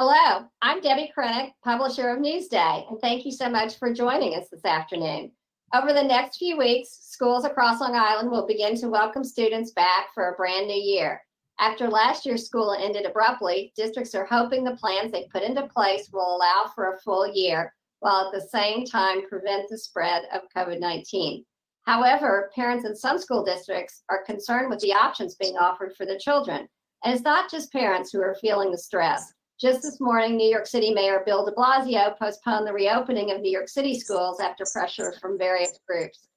[0.00, 4.48] Hello, I'm Debby Krenek, publisher of Newsday, and thank you so much for joining us
[4.48, 5.32] this afternoon.
[5.74, 10.14] Over the next few weeks, schools across Long Island will begin to welcome students back
[10.14, 11.20] for a brand new year.
[11.58, 16.08] After last year's school ended abruptly, districts are hoping the plans they put into place
[16.12, 20.42] will allow for a full year while at the same time prevent the spread of
[20.56, 21.44] COVID 19.
[21.86, 26.18] However, parents in some school districts are concerned with the options being offered for their
[26.18, 26.68] children.
[27.04, 29.32] And it's not just parents who are feeling the stress.
[29.60, 33.50] Just this morning, New York City Mayor Bill de Blasio postponed the reopening of New
[33.50, 36.28] York City schools after pressure from various groups.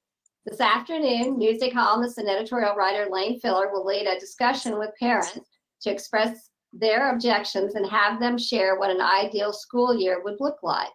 [0.47, 5.37] This afternoon, Newsday columnist and editorial writer Lane Filler will lead a discussion with parents
[5.83, 10.57] to express their objections and have them share what an ideal school year would look
[10.63, 10.89] like.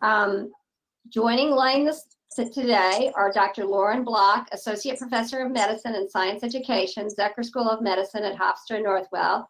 [0.00, 0.50] Um,
[1.10, 2.02] joining Lane this,
[2.34, 3.66] today are Dr.
[3.66, 8.82] Lauren Block, Associate Professor of Medicine and Science Education, Zucker School of Medicine at Hofstra
[8.82, 9.44] Northwell,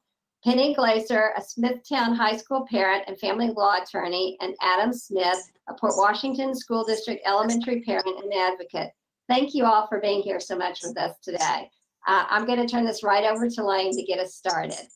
[0.46, 5.74] Penny Glaser, a Smithtown High School parent and family law attorney, and Adam Smith, a
[5.74, 8.92] Port Washington School District elementary parent and advocate.
[9.28, 11.68] Thank you all for being here so much with us today.
[12.06, 14.86] Uh, I'm going to turn this right over to Lane to get us started.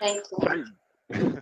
[0.00, 0.64] Thank you.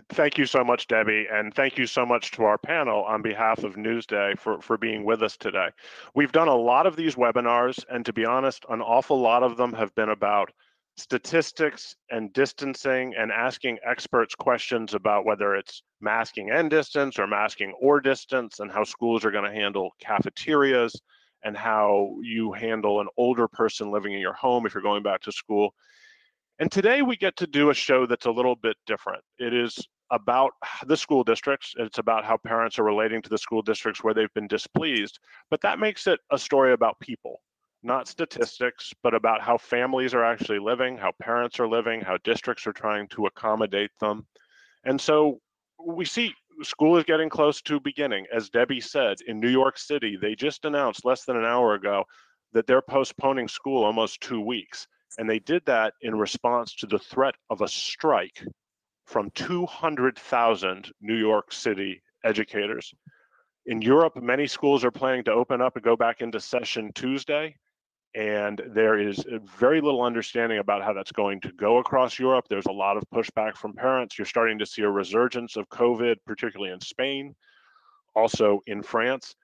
[0.09, 3.63] Thank you so much, Debbie, and thank you so much to our panel on behalf
[3.63, 5.69] of Newsday for, for being with us today.
[6.13, 9.57] We've done a lot of these webinars, and to be honest, an awful lot of
[9.57, 10.51] them have been about
[10.97, 17.73] statistics and distancing and asking experts questions about whether it's masking and distance or masking
[17.81, 20.93] or distance and how schools are going to handle cafeterias
[21.43, 25.21] and how you handle an older person living in your home if you're going back
[25.21, 25.73] to school.
[26.59, 29.21] And today we get to do a show that's a little bit different.
[29.37, 29.77] It is
[30.11, 30.51] about
[30.87, 31.73] the school districts.
[31.77, 35.19] It's about how parents are relating to the school districts where they've been displeased.
[35.49, 37.41] But that makes it a story about people
[37.85, 42.65] not statistics, but about how families are actually living, how parents are living, how districts
[42.65, 44.25] are trying to accommodate them.
[44.83, 45.39] And so
[45.85, 48.25] we see school is getting close to beginning.
[48.33, 52.03] As Debbie said, in New York City, they just announced less than an hour ago
[52.53, 54.87] that they're postponing school almost two weeks.
[55.17, 58.43] And they did that in response to the threat of a strike
[59.05, 62.93] from 200,000 New York City educators.
[63.67, 67.55] In Europe, many schools are planning to open up and go back into session Tuesday
[68.15, 69.25] and there is
[69.57, 72.45] very little understanding about how that's going to go across Europe.
[72.49, 74.17] There's a lot of pushback from parents.
[74.17, 77.35] You're starting to see a resurgence of COVID, particularly in Spain,
[78.15, 79.35] also in France.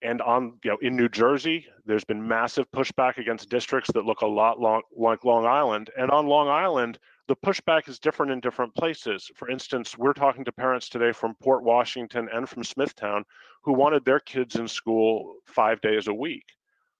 [0.00, 4.22] And on, you know, in New Jersey, there's been massive pushback against districts that look
[4.22, 5.90] a lot long, like Long Island.
[5.96, 6.98] And on Long Island,
[7.28, 9.30] the pushback is different in different places.
[9.36, 13.24] For instance, we're talking to parents today from Port Washington and from Smithtown
[13.62, 16.46] who wanted their kids in school five days a week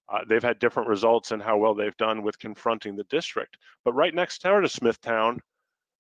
[0.08, 3.56] uh, they've had different results in how well they've done with confronting the district.
[3.84, 5.40] But right next door to Smithtown,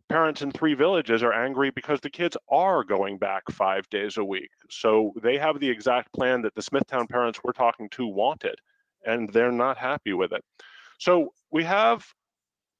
[0.08, 4.24] parents in three villages are angry because the kids are going back five days a
[4.24, 4.50] week.
[4.68, 8.56] So they have the exact plan that the Smithtown parents we're talking to wanted,
[9.06, 10.44] and they're not happy with it.
[10.98, 12.04] So we have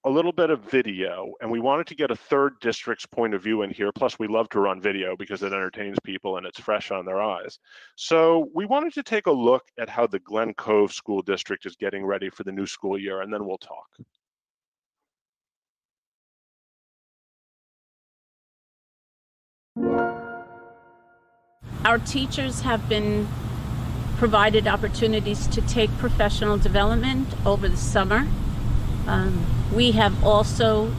[0.04, 3.42] a little bit of video and we wanted to get a third district's point of
[3.42, 3.92] view in here.
[3.92, 7.22] Plus we love to run video because it entertains people and it's fresh on their
[7.22, 7.60] eyes.
[7.94, 11.76] So we wanted to take a look at how the glen cove school district is
[11.76, 13.86] getting ready for the new school year and then we'll talk.
[21.84, 23.28] Our teachers have been
[24.16, 28.26] provided opportunities to take professional development over the summer
[29.06, 30.92] um, we have also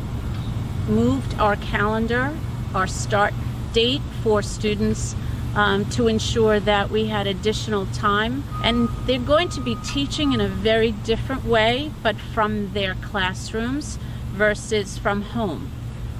[0.87, 2.35] moved our calendar,
[2.73, 3.33] our start
[3.71, 5.15] date for students
[5.55, 8.43] um, to ensure that we had additional time.
[8.63, 13.97] And they're going to be teaching in a very different way, but from their classrooms
[14.31, 15.71] versus from home.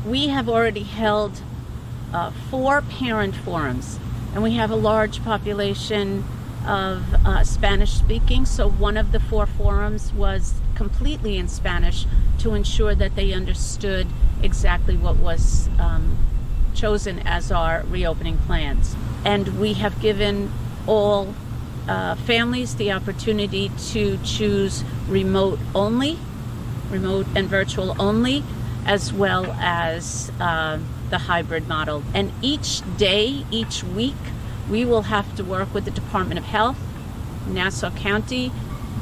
[0.06, 1.42] We have already held
[2.14, 4.00] uh, four parent forums,
[4.34, 6.24] and we have a large population
[6.66, 8.46] of uh, Spanish speaking.
[8.46, 12.06] So one of the four forums was completely in Spanish
[12.38, 14.06] to ensure that they understood
[14.42, 16.18] exactly what was um,
[16.76, 18.94] chosen as our reopening plans.
[19.24, 20.52] And we have given
[20.86, 21.34] all
[21.88, 26.20] uh, families the opportunity to choose remote only,
[26.90, 28.44] remote and virtual only,
[28.86, 32.04] as well as uh, the hybrid model.
[32.14, 34.22] And each day, each week,
[34.70, 36.78] we will have to work with the Department of Health,
[37.48, 38.52] Nassau County,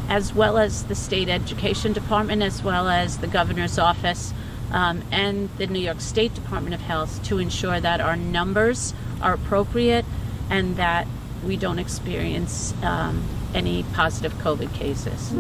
[0.09, 4.33] as well as the State Education Department, as well as the Governor's Office
[4.71, 9.33] um, and the New York State Department of Health to ensure that our numbers are
[9.33, 10.05] appropriate
[10.49, 11.07] and that
[11.45, 13.23] we don't experience um,
[13.53, 15.33] any positive COVID cases.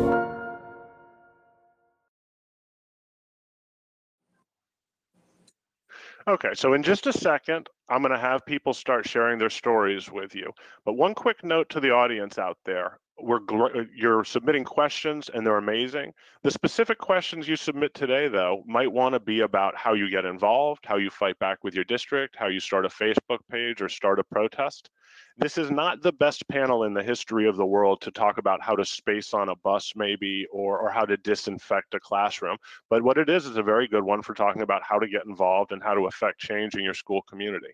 [6.27, 10.11] Okay, so in just a second, I'm going to have people start sharing their stories
[10.11, 10.51] with you.
[10.85, 15.45] But one quick note to the audience out there we're uh, you're submitting questions and
[15.45, 16.13] they're amazing.
[16.43, 20.25] The specific questions you submit today, though, might want to be about how you get
[20.25, 23.89] involved, how you fight back with your district, how you start a Facebook page or
[23.89, 24.89] start a protest.
[25.37, 28.61] This is not the best panel in the history of the world to talk about
[28.61, 32.57] how to space on a bus, maybe, or, or how to disinfect a classroom.
[32.89, 35.25] But what it is is a very good one for talking about how to get
[35.25, 37.71] involved and how to affect change in your school community.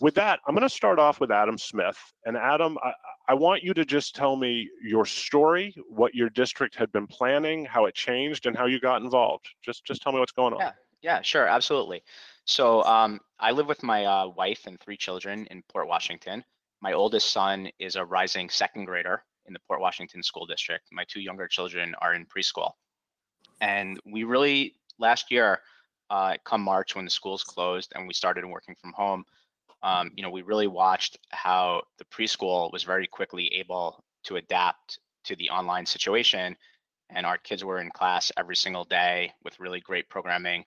[0.00, 1.98] With that, I'm going to start off with Adam Smith.
[2.24, 2.92] And Adam, I,
[3.28, 7.66] I want you to just tell me your story, what your district had been planning,
[7.66, 9.46] how it changed, and how you got involved.
[9.62, 10.60] Just, just tell me what's going on.
[10.60, 12.02] Yeah, yeah, sure, absolutely.
[12.46, 16.42] So um, I live with my uh, wife and three children in Port Washington.
[16.80, 20.86] My oldest son is a rising second grader in the Port Washington School District.
[20.92, 22.72] My two younger children are in preschool.
[23.60, 25.60] And we really, last year,
[26.08, 29.24] uh, come March when the schools closed and we started working from home,
[29.82, 34.98] um, you know, we really watched how the preschool was very quickly able to adapt
[35.24, 36.56] to the online situation.
[37.10, 40.64] And our kids were in class every single day with really great programming.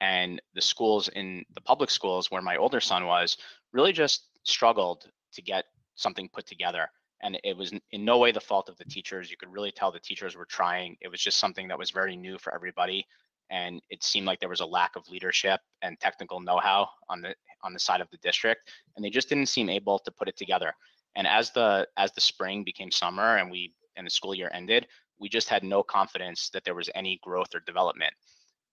[0.00, 3.36] And the schools in the public schools where my older son was
[3.72, 5.64] really just struggled to get
[5.94, 6.88] something put together.
[7.22, 9.30] And it was in no way the fault of the teachers.
[9.30, 10.96] You could really tell the teachers were trying.
[11.00, 13.06] It was just something that was very new for everybody.
[13.50, 17.34] And it seemed like there was a lack of leadership and technical know-how on the
[17.64, 18.70] on the side of the district.
[18.94, 20.72] And they just didn't seem able to put it together.
[21.16, 24.86] And as the as the spring became summer and we and the school year ended,
[25.18, 28.12] we just had no confidence that there was any growth or development.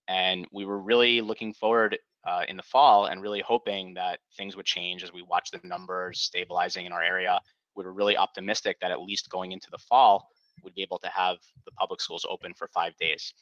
[0.07, 1.97] And we were really looking forward
[2.27, 5.67] uh, in the fall and really hoping that things would change as we watched the
[5.67, 7.39] numbers stabilizing in our area.
[7.75, 10.29] We were really optimistic that at least going into the fall,
[10.63, 13.33] we'd be able to have the public schools open for five days.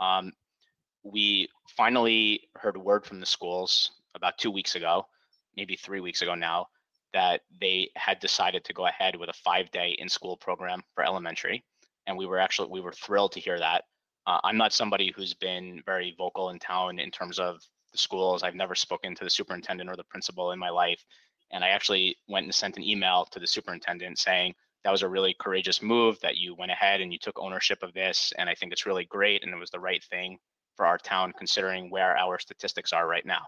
[0.00, 0.32] Um,
[1.12, 5.06] we finally heard word from the schools about two weeks ago,
[5.56, 6.66] maybe three weeks ago now,
[7.12, 11.04] that they had decided to go ahead with a five day in school program for
[11.04, 11.64] elementary.
[12.06, 13.84] And we were actually, we were thrilled to hear that.
[14.26, 17.60] Uh, I'm not somebody who's been very vocal in town in terms of
[17.92, 18.42] the schools.
[18.42, 21.04] I've never spoken to the superintendent or the principal in my life.
[21.52, 25.08] And I actually went and sent an email to the superintendent saying that was a
[25.08, 28.32] really courageous move that you went ahead and you took ownership of this.
[28.36, 29.44] And I think it's really great.
[29.44, 30.38] And it was the right thing
[30.76, 33.42] for our town considering where our statistics are right now.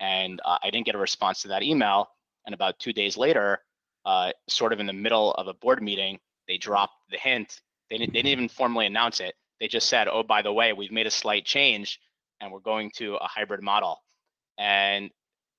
[0.00, 2.08] And uh, I didn't get a response to that email.
[2.46, 3.60] And about two days later,
[4.04, 6.18] uh, sort of in the middle of a board meeting,
[6.48, 7.60] they dropped the hint.
[7.90, 9.34] They they didn't even formally announce it.
[9.60, 12.00] They just said, oh, by the way, we've made a slight change
[12.40, 13.98] and we're going to a hybrid model.
[14.58, 15.10] And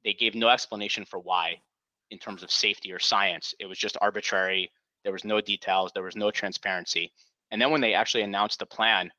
[0.03, 1.61] they gave no explanation for why
[2.11, 3.53] in terms of safety or science.
[3.59, 4.71] It was just arbitrary.
[5.03, 7.11] There was no details, there was no transparency.
[7.51, 9.11] And then when they actually announced the plan,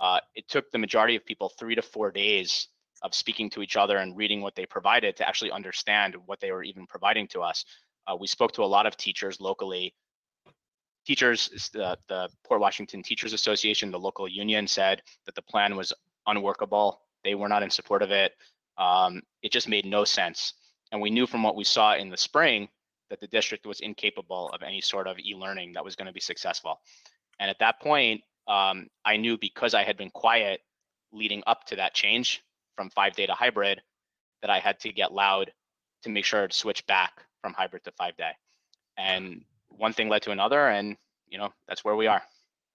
[0.00, 2.68] uh, it took the majority of people three to four days
[3.02, 6.50] of speaking to each other and reading what they provided to actually understand what they
[6.50, 7.64] were even providing to us.
[8.06, 9.94] Uh, we spoke to a lot of teachers locally.
[11.06, 15.92] Teachers, the, the Port Washington Teachers Association, the local union said that the plan was
[16.26, 17.00] unworkable.
[17.24, 18.32] They were not in support of it.
[18.76, 20.54] Um, it just made no sense.
[20.92, 22.68] And we knew from what we saw in the spring
[23.10, 26.20] that the district was incapable of any sort of e-learning that was going to be
[26.20, 26.80] successful.
[27.40, 30.60] And at that point, um, I knew because I had been quiet
[31.12, 32.42] leading up to that change
[32.76, 33.80] from five day to hybrid
[34.42, 35.52] that I had to get loud
[36.02, 37.12] to make sure to switch back
[37.42, 38.32] from hybrid to five day.
[38.96, 40.96] And one thing led to another, and
[41.28, 42.22] you know that's where we are.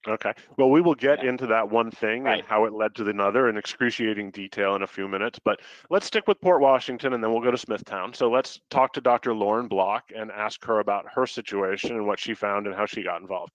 [0.08, 0.34] Okay.
[0.58, 1.30] Well, we will get yeah.
[1.30, 2.40] into that one thing right.
[2.40, 5.40] and how it led to another in excruciating detail in a few minutes.
[5.44, 8.14] But let's stick with Port Washington and then we'll go to Smithtown.
[8.14, 9.34] So let's talk to Dr.
[9.34, 13.02] Lauren Block and ask her about her situation and what she found and how she
[13.02, 13.54] got involved.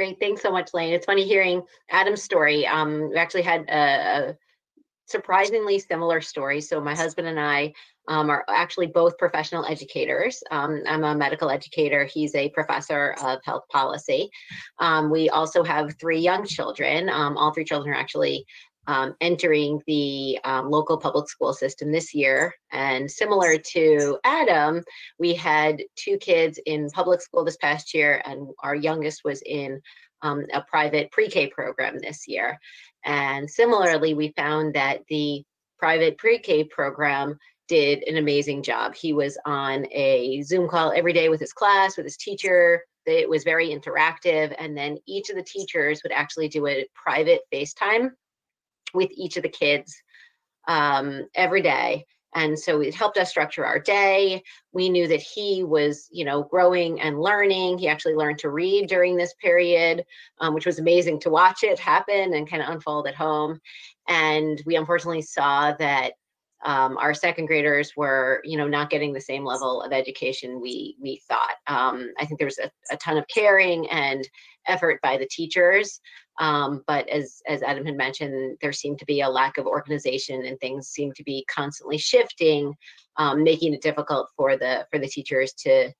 [0.00, 0.18] Great.
[0.18, 0.94] Thanks so much, Lane.
[0.94, 2.66] It's funny hearing Adam's story.
[2.66, 4.36] Um, we actually had a, a
[5.04, 6.62] surprisingly similar story.
[6.62, 7.74] So my husband and I
[8.08, 10.42] um, are actually both professional educators.
[10.50, 12.06] Um, I'm a medical educator.
[12.06, 14.30] He's a professor of health policy.
[14.78, 17.10] Um, we also have three young children.
[17.10, 18.46] Um, all three children are actually
[18.86, 22.54] um, entering the um, local public school system this year.
[22.72, 24.82] And similar to Adam,
[25.18, 29.80] we had two kids in public school this past year, and our youngest was in
[30.22, 32.58] a private pre-K program this year.
[33.04, 35.42] And similarly, we found that the
[35.78, 38.94] private pre-K program did an amazing job.
[38.94, 42.82] He was on a Zoom call every day with his class, with his teacher.
[43.06, 44.54] It was very interactive.
[44.58, 48.10] And then each of the teachers would actually do a private FaceTime
[48.94, 49.94] with each of the kids
[50.68, 52.04] um, every day.
[52.34, 54.42] And so it helped us structure our day.
[54.72, 57.78] We knew that he was, you know, growing and learning.
[57.78, 60.04] He actually learned to read during this period,
[60.40, 63.58] um, which was amazing to watch it happen and kind of unfold at home.
[64.06, 66.12] And we unfortunately saw that
[66.64, 70.94] um, our second graders were, you know, not getting the same level of education we
[71.00, 71.56] we thought.
[71.66, 74.28] Um, I think there was a, a ton of caring and
[74.66, 76.00] effort by the teachers,
[76.40, 80.44] um, but as as Adam had mentioned, there seemed to be a lack of organization
[80.46, 82.74] and things seemed to be constantly shifting,
[83.16, 85.92] um, making it difficult for the for the teachers to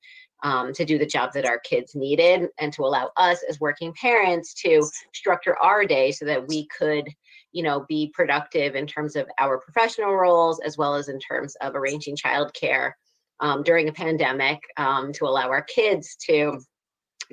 [0.43, 3.93] um, to do the job that our kids needed and to allow us as working
[3.93, 7.07] parents to structure our day so that we could
[7.51, 11.55] you know be productive in terms of our professional roles as well as in terms
[11.61, 12.93] of arranging childcare
[13.41, 16.59] um, during a pandemic um, to allow our kids to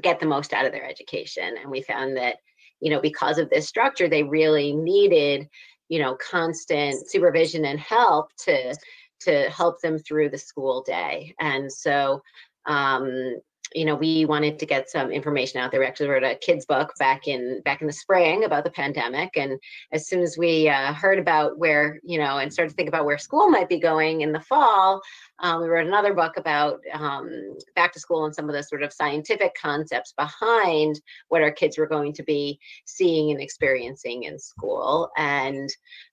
[0.03, 1.55] get the most out of their education.
[1.61, 2.37] And we found that
[2.81, 5.49] you know because of this structure they really needed
[5.89, 8.77] you know constant supervision and help to
[9.21, 11.35] to help them through the school day.
[11.41, 12.23] And so
[12.67, 13.37] um,
[13.75, 15.81] you know, we wanted to get some information out there.
[15.81, 19.37] We actually wrote a kids book back in back in the spring about the pandemic,
[19.37, 19.59] and
[19.93, 23.05] as soon as we uh, heard about where you know and started to think about
[23.05, 25.03] where school might be going in the fall,
[25.41, 27.29] um, we wrote another book about um,
[27.77, 31.79] back to school and some of the sort of scientific concepts behind what our kids
[31.79, 35.11] were going to be seeing and experiencing in school.
[35.17, 35.69] And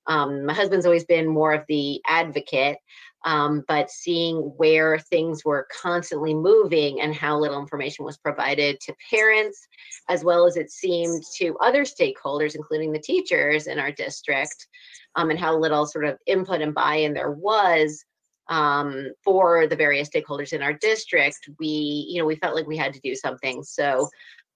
[0.07, 2.77] um, my husband's always been more of the advocate
[3.25, 8.95] um, but seeing where things were constantly moving and how little information was provided to
[9.09, 9.67] parents,
[10.09, 14.67] as well as it seemed to other stakeholders, including the teachers in our district,
[15.15, 18.05] um, and how little sort of input and buy-in there was
[18.49, 22.77] um, for the various stakeholders in our district, we, you know, we felt like we
[22.77, 23.63] had to do something.
[23.63, 24.07] So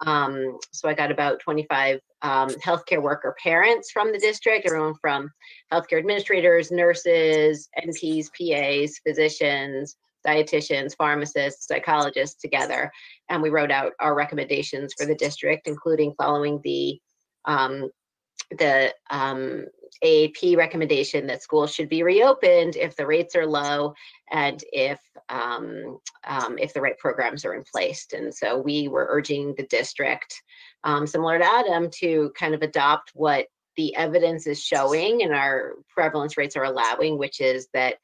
[0.05, 5.29] um, so I got about 25 um, healthcare worker parents from the district, everyone from
[5.72, 12.91] healthcare administrators, nurses, NPs, PAs, physicians, dietitians, pharmacists, psychologists together.
[13.29, 17.00] And we wrote out our recommendations for the district, including following the
[17.46, 17.89] um,
[18.51, 19.65] the um,
[20.03, 23.94] AAP recommendation that schools should be reopened if the rates are low
[24.32, 28.08] and if um, um, if the right programs are in place.
[28.13, 30.41] And so we were urging the district,
[30.84, 35.74] um, similar to Adam, to kind of adopt what the evidence is showing and our
[35.94, 37.96] prevalence rates are allowing, which is that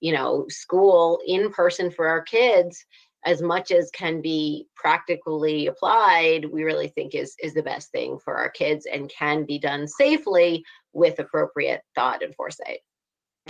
[0.00, 2.84] you know school in person for our kids
[3.24, 8.18] as much as can be practically applied, we really think is is the best thing
[8.18, 12.80] for our kids and can be done safely with appropriate thought and foresight.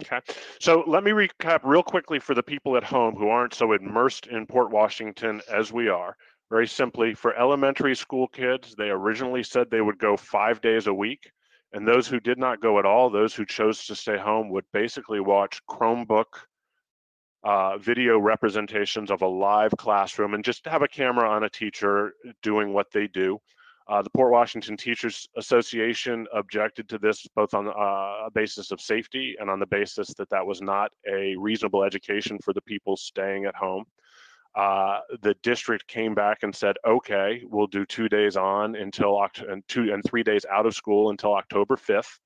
[0.01, 0.21] Okay,
[0.61, 4.29] so let me recap real quickly for the people at home who aren't so immersed
[4.29, 6.17] in Port Washington as we are.
[6.51, 10.95] Very simply, for elementary school kids, they originally said they would go five days a
[10.95, 11.31] week.
[11.73, 14.65] And those who did not go at all, those who chose to stay home, would
[14.73, 16.25] basically watch Chromebook
[17.45, 22.15] uh, video representations of a live classroom and just have a camera on a teacher
[22.43, 23.39] doing what they do.
[23.89, 27.73] Uh, the Port Washington Teachers Association objected to this both on uh,
[28.27, 32.39] a basis of safety and on the basis that that was not a reasonable education
[32.45, 33.85] for the people staying at home.
[34.55, 39.51] Uh, the district came back and said, okay, we'll do two days on until Oct-
[39.51, 42.19] and two and three days out of school until October 5th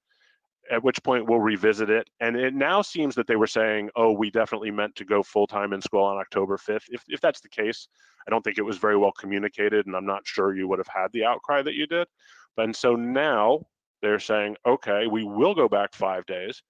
[0.70, 2.08] at which point we'll revisit it.
[2.20, 5.46] And it now seems that they were saying, oh, we definitely meant to go full
[5.46, 6.84] time in school on October 5th.
[6.88, 7.88] If, if that's the case,
[8.26, 10.88] I don't think it was very well communicated, and I'm not sure you would have
[10.88, 12.08] had the outcry that you did.
[12.56, 13.66] But and so now
[14.00, 16.62] they're saying, okay, we will go back five days.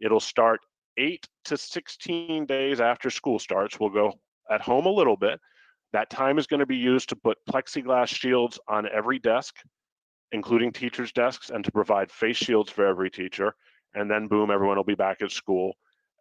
[0.00, 0.60] It'll start
[0.96, 3.80] eight to 16 days after school starts.
[3.80, 4.12] We'll go
[4.50, 5.40] at home a little bit.
[5.92, 9.56] That time is going to be used to put plexiglass shields on every desk
[10.32, 13.54] including teachers' desks, and to provide face shields for every teacher.
[13.94, 15.74] And then, boom, everyone will be back at school.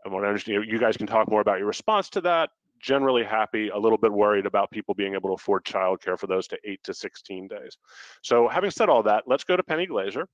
[0.03, 2.49] And what I understand, you guys can talk more about your response to that.
[2.79, 6.47] Generally happy, a little bit worried about people being able to afford childcare for those
[6.47, 7.77] to eight to 16 days.
[8.21, 10.25] So, having said all that, let's go to Penny Glazer,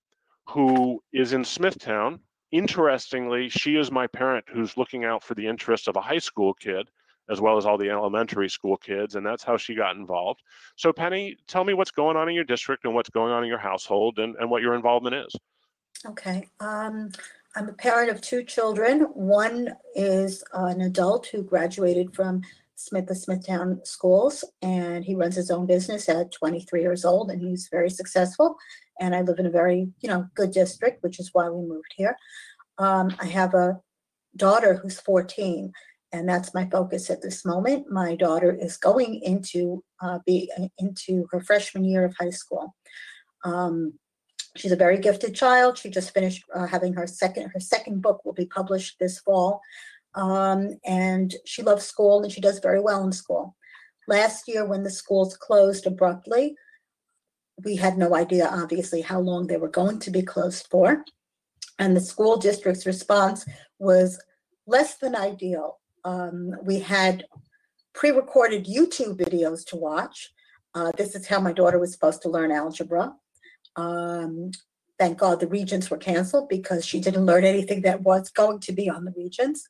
[0.47, 2.19] who is in Smithtown.
[2.51, 6.53] Interestingly, she is my parent who's looking out for the interests of a high school
[6.53, 6.87] kid
[7.29, 10.41] as well as all the elementary school kids, and that's how she got involved.
[10.75, 13.49] So, Penny, tell me what's going on in your district and what's going on in
[13.49, 15.35] your household and, and what your involvement is.
[16.05, 16.47] Okay.
[16.59, 17.11] Um,
[17.55, 19.01] I'm a parent of two children.
[19.13, 22.41] One is an adult who graduated from
[22.75, 27.41] Smith, the Smithtown schools, and he runs his own business at 23 years old, and
[27.41, 28.57] he's very successful.
[28.99, 31.93] And I live in a very, you know, good district, which is why we moved
[31.95, 32.17] here.
[32.77, 33.79] Um, I have a
[34.35, 35.71] daughter who's 14,
[36.15, 37.91] and that's my focus at this moment.
[37.91, 42.73] My daughter is going into uh, be into her freshman year of high school.
[43.43, 43.93] Um,
[44.55, 45.77] she's a very gifted child.
[45.77, 49.61] She just finished uh, having her second her second book will be published this fall,
[50.13, 53.55] um, and she loves school and she does very well in school.
[54.07, 56.55] Last year, when the schools closed abruptly,
[57.63, 61.03] we had no idea, obviously, how long they were going to be closed for,
[61.77, 63.45] and the school district's response
[63.79, 64.17] was
[64.65, 65.79] less than ideal.
[66.05, 67.25] Um, we had
[67.93, 70.31] pre-recorded YouTube videos to watch.
[70.75, 73.13] Uh, this is how my daughter was supposed to learn algebra.
[73.75, 74.51] Um,
[74.99, 78.71] thank God the Regents were canceled because she didn't learn anything that was going to
[78.71, 79.67] be on the Regents.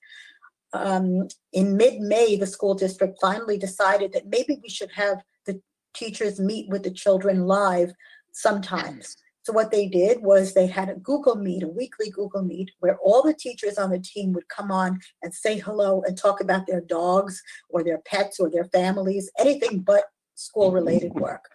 [0.74, 5.62] Um, in mid-May, the school district finally decided that maybe we should have the
[5.94, 7.94] teachers meet with the children live
[8.34, 9.15] sometimes.
[9.46, 12.98] So what they did was they had a Google Meet, a weekly Google Meet, where
[12.98, 16.66] all the teachers on the team would come on and say hello and talk about
[16.66, 21.46] their dogs or their pets or their families, anything but school-related work.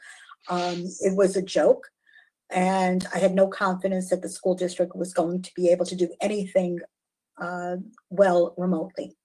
[0.48, 1.88] Um, it was a joke,
[2.48, 5.96] and I had no confidence that the school district was going to be able to
[5.96, 6.78] do anything
[7.42, 7.76] uh,
[8.08, 9.16] well remotely.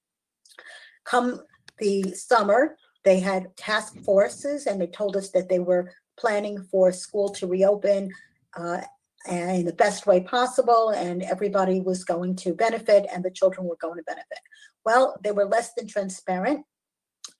[1.03, 1.39] Come
[1.77, 6.91] the summer, they had task forces, and they told us that they were planning for
[6.91, 8.09] school to reopen
[8.55, 8.81] uh,
[9.29, 13.77] in the best way possible, and everybody was going to benefit, and the children were
[13.81, 14.39] going to benefit.
[14.85, 16.65] Well, they were less than transparent.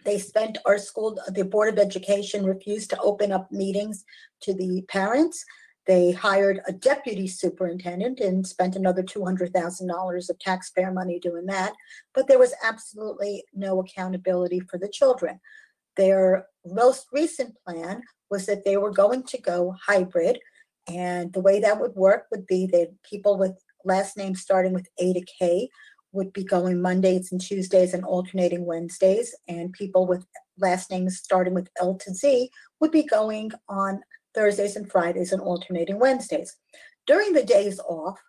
[0.04, 4.04] They spent our school, the Board of Education refused to open up meetings
[4.42, 5.44] to the parents.
[5.86, 11.74] They hired a deputy superintendent and spent another $200,000 of taxpayer money doing that.
[12.14, 15.40] But there was absolutely no accountability for the children.
[15.96, 20.40] Their most recent plan was that they were going to go hybrid.
[20.88, 24.88] And the way that would work would be that people with last names starting with
[25.00, 25.70] A to K
[26.12, 29.36] would be going Mondays and Tuesdays and alternating Wednesdays.
[29.48, 30.26] And people with
[30.58, 32.50] last names starting with L to Z
[32.80, 34.02] would be going on
[34.34, 36.56] Thursdays and Fridays and alternating Wednesdays.
[37.06, 38.20] During the days off,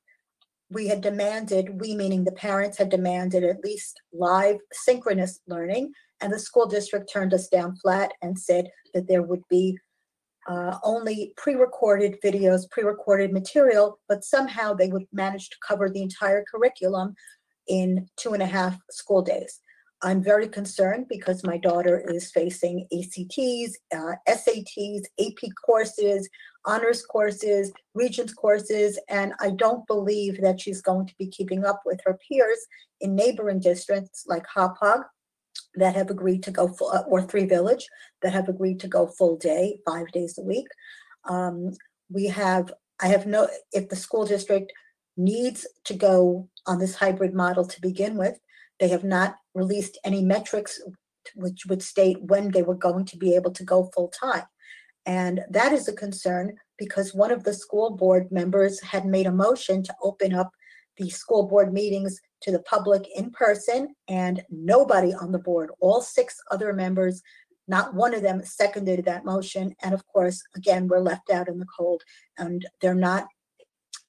[0.68, 6.32] we had demanded, we meaning the parents had demanded at least live synchronous learning, and
[6.32, 9.78] the school district turned us down flat and said that there would be
[10.48, 16.44] uh, only pre-recorded videos, pre-recorded material, but somehow they would manage to cover the entire
[16.50, 17.14] curriculum
[17.68, 19.60] in two and a half school days.
[20.02, 26.28] I'm very concerned because my daughter is facing ACTs, uh, SATs, AP courses,
[26.66, 31.80] honors courses, regents courses, and I don't believe that she's going to be keeping up
[31.86, 32.58] with her peers
[33.00, 35.04] in neighboring districts like Hauppauge
[35.76, 37.86] that have agreed to go full, uh, or Three Village
[38.22, 40.66] that have agreed to go full day, five days a week.
[41.28, 41.72] Um,
[42.10, 44.72] we have, I have no, if the school district
[45.16, 48.38] needs to go on this hybrid model to begin with,
[48.78, 50.80] they have not released any metrics
[51.34, 54.44] which would state when they were going to be able to go full time.
[55.04, 59.32] And that is a concern because one of the school board members had made a
[59.32, 60.50] motion to open up
[60.96, 66.00] the school board meetings to the public in person and nobody on the board, all
[66.00, 67.22] six other members,
[67.68, 69.74] not one of them seconded that motion.
[69.82, 72.02] And of course, again, we're left out in the cold
[72.38, 73.26] and they're not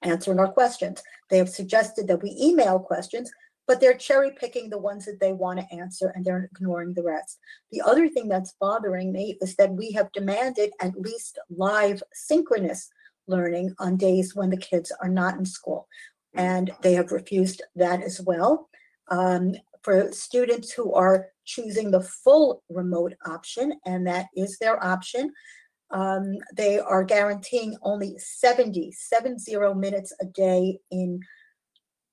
[0.03, 1.01] answering our questions.
[1.29, 3.31] They have suggested that we email questions,
[3.65, 7.03] but they're cherry picking the ones that they want to answer and they're ignoring the
[7.03, 7.39] rest.
[7.71, 12.89] The other thing that's bothering me is that we have demanded at least live synchronous
[13.27, 15.87] learning on days when the kids are not in school.
[16.33, 18.69] And they have refused that as well.
[19.09, 25.31] Um, for students who are choosing the full remote option, and that is their option,
[25.91, 31.21] um, they are guaranteeing only 70, 70 minutes a day in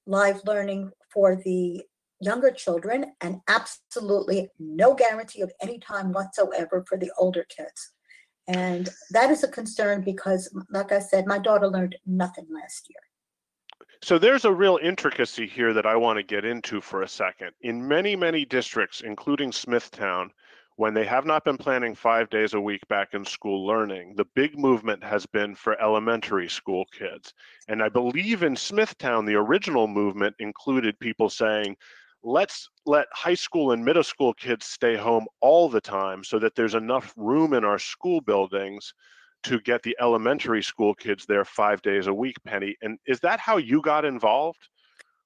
[0.07, 1.83] live learning for the
[2.21, 7.93] younger children and absolutely no guarantee of any time whatsoever for the older kids.
[8.47, 13.01] And that is a concern because, like I said, my daughter learned nothing last year.
[14.05, 17.53] So there's a real intricacy here that I want to get into for a second.
[17.63, 20.31] In many, many districts, including Smithtown,
[20.77, 24.27] when they have not been planning five days a week back in school learning, the
[24.35, 27.33] big movement has been for elementary school kids.
[27.69, 31.75] And I believe in Smithtown, the original movement included people saying,
[32.23, 36.55] let's let high school and middle school kids stay home all the time so that
[36.55, 38.93] there's enough room in our school buildings
[39.45, 42.77] to get the elementary school kids there five days a week, Penny.
[42.83, 44.69] And is that how you got involved?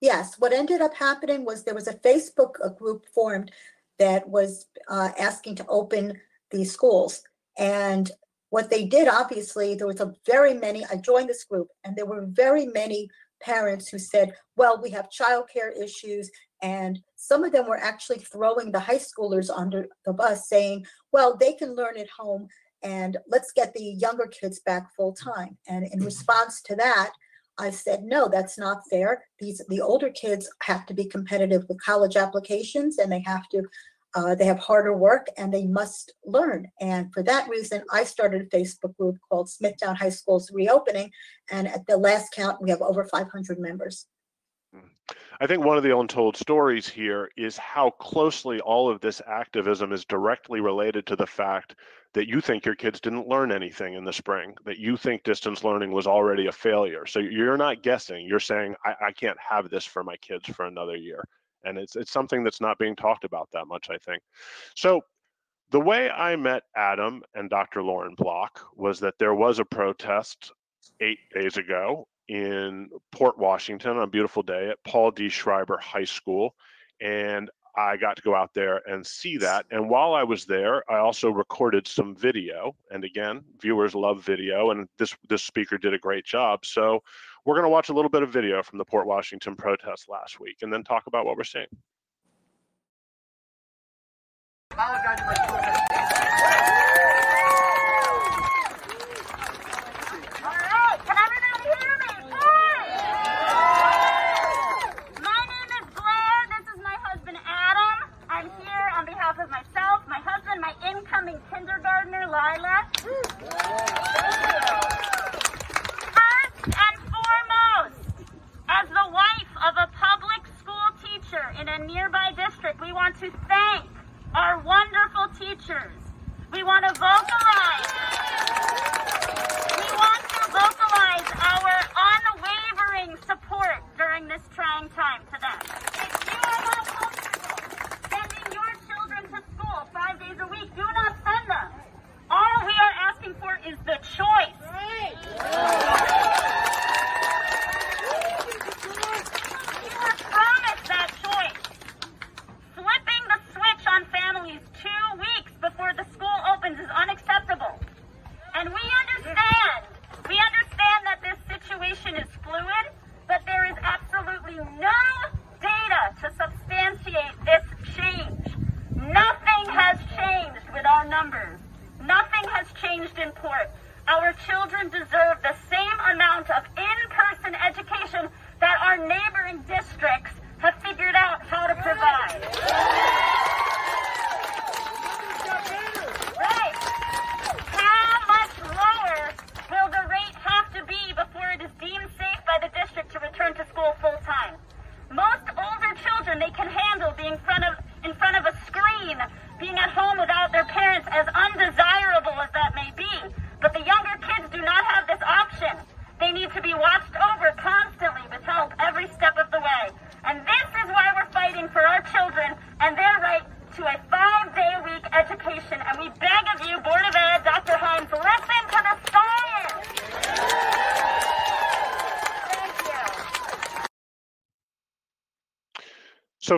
[0.00, 3.50] Yes, what ended up happening was there was a Facebook group formed
[3.98, 7.22] that was uh, asking to open these schools.
[7.59, 8.11] And
[8.50, 12.07] what they did, obviously, there was a very many, I joined this group, and there
[12.07, 13.09] were very many
[13.40, 16.31] parents who said, well, we have childcare issues.
[16.62, 21.37] And some of them were actually throwing the high schoolers under the bus saying, well,
[21.37, 22.48] they can learn at home
[22.82, 25.58] and let's get the younger kids back full time.
[25.68, 27.12] And in response to that,
[27.58, 29.24] I said, no, that's not fair.
[29.40, 33.62] These the older kids have to be competitive with college applications and they have to
[34.14, 36.66] uh, they have harder work and they must learn.
[36.80, 41.10] And for that reason, I started a Facebook group called Smithtown High School's Reopening.
[41.50, 44.06] And at the last count, we have over 500 members.
[45.40, 49.92] I think one of the untold stories here is how closely all of this activism
[49.92, 51.76] is directly related to the fact
[52.14, 55.62] that you think your kids didn't learn anything in the spring, that you think distance
[55.62, 57.06] learning was already a failure.
[57.06, 60.66] So you're not guessing, you're saying, I, I can't have this for my kids for
[60.66, 61.22] another year.
[61.64, 64.22] And it's, it's something that's not being talked about that much, I think.
[64.74, 65.02] So
[65.70, 67.82] the way I met Adam and Dr.
[67.82, 70.52] Lauren Block was that there was a protest
[71.00, 75.28] eight days ago in Port Washington on a beautiful day at Paul D.
[75.28, 76.54] Schreiber High School.
[77.00, 79.64] And I got to go out there and see that.
[79.70, 82.74] And while I was there, I also recorded some video.
[82.90, 86.64] And again, viewers love video, and this this speaker did a great job.
[86.64, 87.04] So
[87.46, 90.40] we're going to watch a little bit of video from the Port Washington protest last
[90.40, 91.66] week, and then talk about what we're seeing.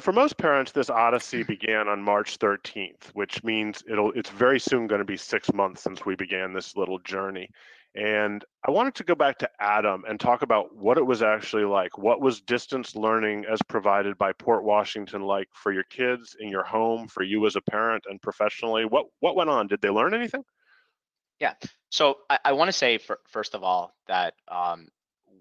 [0.00, 4.58] So for most parents, this odyssey began on March 13th, which means it'll it's very
[4.58, 7.50] soon going to be six months since we began this little journey.
[7.94, 11.66] And I wanted to go back to Adam and talk about what it was actually
[11.66, 11.98] like.
[11.98, 16.64] What was distance learning as provided by Port Washington like for your kids in your
[16.64, 18.86] home, for you as a parent and professionally?
[18.86, 19.66] What what went on?
[19.66, 20.44] Did they learn anything?
[21.40, 21.52] Yeah.
[21.90, 24.88] So I, I want to say for, first of all that um,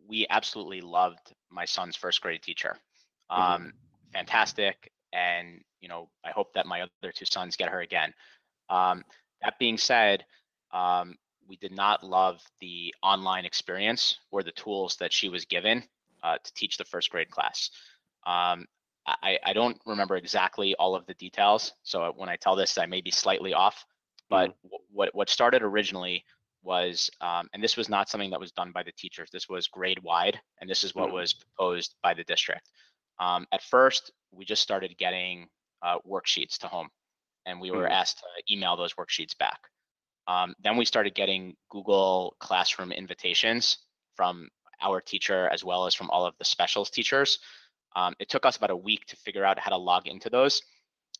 [0.09, 2.75] we absolutely loved my son's first grade teacher.
[3.31, 3.41] Mm-hmm.
[3.41, 3.69] Um, mm-hmm
[4.13, 4.91] fantastic.
[5.13, 8.13] And, you know, I hope that my other two sons get her again.
[8.69, 9.03] Um,
[9.41, 10.25] that being said,
[10.71, 11.15] um,
[11.47, 15.83] we did not love the online experience or the tools that she was given
[16.23, 17.71] uh, to teach the first grade class.
[18.25, 18.67] Um,
[19.07, 21.73] I, I, don't remember exactly all of the details.
[21.81, 23.83] So when I tell this, I may be slightly off.
[24.29, 24.75] But mm-hmm.
[24.91, 26.23] what, what started originally
[26.61, 29.67] was, um, and this was not something that was done by the teachers, this was
[29.67, 31.15] grade wide, and this is what mm-hmm.
[31.15, 32.69] was proposed by the district.
[33.19, 35.47] Um, at first, we just started getting
[35.82, 36.89] uh, worksheets to home,
[37.45, 37.91] and we were mm-hmm.
[37.91, 39.60] asked to email those worksheets back.
[40.27, 43.77] Um, then we started getting Google Classroom invitations
[44.15, 44.49] from
[44.82, 47.39] our teacher as well as from all of the specials teachers.
[47.95, 50.62] Um, it took us about a week to figure out how to log into those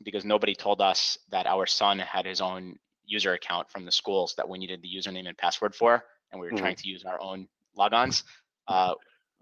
[0.04, 4.36] because nobody told us that our son had his own user account from the schools
[4.38, 6.64] that we needed the username and password for, and we were mm-hmm.
[6.64, 8.24] trying to use our own logons.
[8.68, 8.94] Uh,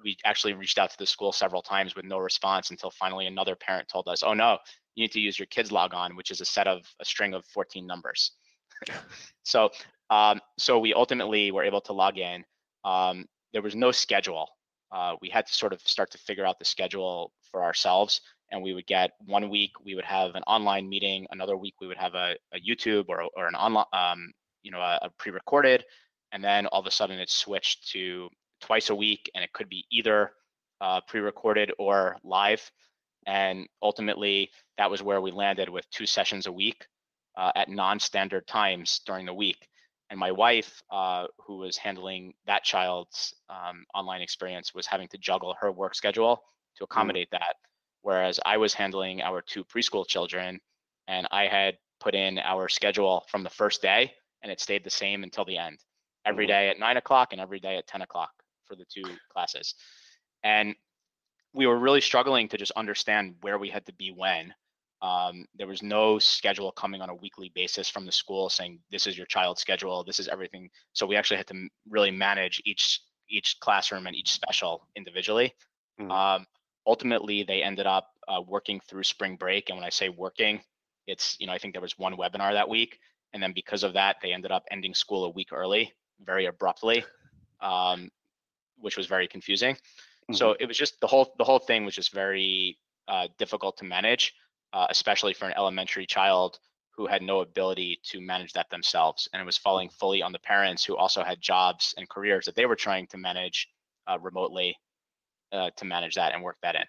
[0.04, 3.56] we actually reached out to the school several times with no response until finally another
[3.56, 4.58] parent told us, oh no,
[4.96, 7.46] you need to use your kids logon, which is a set of a string of
[7.48, 8.32] 14 numbers.
[9.44, 9.70] so,
[10.10, 12.44] um, so we ultimately were able to log in.
[12.86, 14.48] Um, there was no schedule.
[14.92, 18.22] Uh, we had to sort of start to figure out the schedule for ourselves.
[18.52, 21.88] And we would get one week we would have an online meeting, another week we
[21.88, 24.32] would have a, a YouTube or, or an online, um,
[24.64, 25.84] you know, a, a pre-recorded,
[26.32, 28.30] and then all of a sudden it switched to
[28.62, 30.32] twice a week, and it could be either
[30.82, 32.72] uh, pre-recorded or live.
[33.26, 36.86] And ultimately, that was where we landed with two sessions a week
[37.36, 39.68] uh, at non-standard times during the week.
[40.10, 45.18] And my wife, uh, who was handling that child's um, online experience, was having to
[45.18, 46.44] juggle her work schedule
[46.78, 47.40] to accommodate mm.
[47.40, 47.56] that.
[48.04, 50.60] Whereas I was handling our two preschool children,
[51.10, 54.90] and I had put in our schedule from the first day, and it stayed the
[54.90, 55.80] same until the end.
[56.26, 56.50] Every mm.
[56.50, 58.32] day at nine o'clock and every day at 10 o'clock
[58.68, 59.76] for the two classes.
[60.44, 60.76] And
[61.54, 64.54] we were really struggling to just understand where we had to be when.
[65.02, 69.06] Um, there was no schedule coming on a weekly basis from the school saying this
[69.06, 70.70] is your child's schedule, this is everything.
[70.94, 75.54] So we actually had to really manage each each classroom and each special individually.
[76.00, 76.12] Mm-hmm.
[76.12, 76.46] Um,
[76.86, 80.62] ultimately, they ended up uh, working through spring break, and when I say working,
[81.08, 83.00] it's you know I think there was one webinar that week,
[83.34, 87.04] and then because of that, they ended up ending school a week early, very abruptly,
[87.62, 88.10] um,
[88.80, 89.76] which was very confusing.
[89.76, 90.36] Mm-hmm.
[90.36, 93.86] So it was just the whole the whole thing was just very uh, difficult to
[93.86, 94.34] manage,
[94.74, 96.60] uh, especially for an elementary child
[96.96, 100.40] who had no ability to manage that themselves, and it was falling fully on the
[100.40, 103.68] parents who also had jobs and careers that they were trying to manage
[104.08, 104.76] uh, remotely
[105.52, 106.84] uh, to manage that and work that in.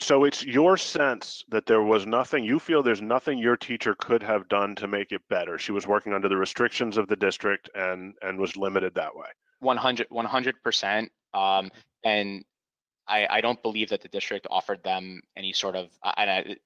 [0.00, 4.22] So it's your sense that there was nothing, you feel there's nothing your teacher could
[4.22, 5.58] have done to make it better.
[5.58, 9.26] She was working under the restrictions of the district and and was limited that way.
[9.58, 11.70] 100 100% um,
[12.04, 12.44] and
[13.06, 16.56] I, I don't believe that the district offered them any sort of, and I,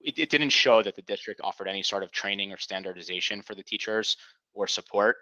[0.00, 3.54] it, it didn't show that the district offered any sort of training or standardization for
[3.54, 4.16] the teachers
[4.52, 5.16] or support.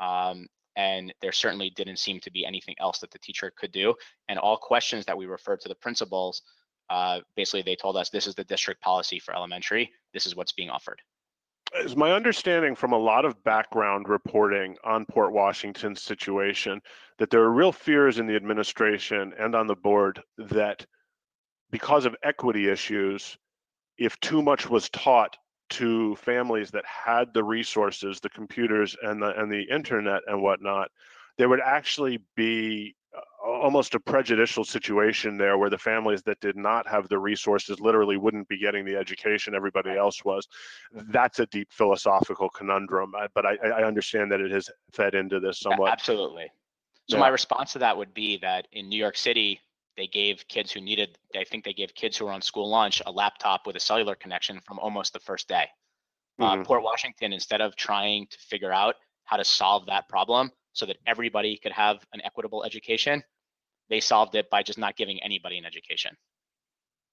[0.00, 0.46] Um,
[0.76, 3.94] and there certainly didn't seem to be anything else that the teacher could do.
[4.28, 6.42] And all questions that we referred to the principals,
[6.90, 9.90] uh, basically they told us this is the district policy for elementary.
[10.12, 11.00] This is what's being offered
[11.84, 16.80] is my understanding from a lot of background reporting on Port Washington's situation
[17.18, 20.84] that there are real fears in the administration and on the board that
[21.70, 23.36] because of equity issues,
[23.98, 25.36] if too much was taught
[25.68, 30.90] to families that had the resources, the computers and the and the internet and whatnot,
[31.38, 32.94] there would actually be
[33.46, 38.16] almost a prejudicial situation there where the families that did not have the resources literally
[38.16, 40.48] wouldn't be getting the education everybody else was.
[40.92, 45.60] That's a deep philosophical conundrum, but I, I understand that it has fed into this
[45.60, 45.92] somewhat.
[45.92, 46.50] Absolutely.
[47.08, 47.20] So yeah.
[47.20, 49.60] my response to that would be that in New York City,
[49.96, 53.00] they gave kids who needed, I think they gave kids who were on school lunch
[53.06, 55.68] a laptop with a cellular connection from almost the first day.
[56.38, 56.60] Uh, mm-hmm.
[56.60, 60.84] Uh, Port Washington, instead of trying to figure out how to solve that problem, so
[60.84, 63.22] that everybody could have an equitable education.
[63.88, 66.16] They solved it by just not giving anybody an education.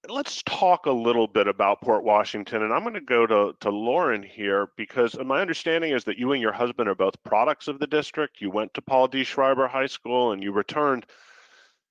[0.08, 2.62] Let's talk a little bit about Port Washington.
[2.62, 6.32] And I'm going to go to, to Lauren here because my understanding is that you
[6.32, 8.40] and your husband are both products of the district.
[8.40, 9.24] You went to Paul D.
[9.24, 11.06] Schreiber High School and you returned.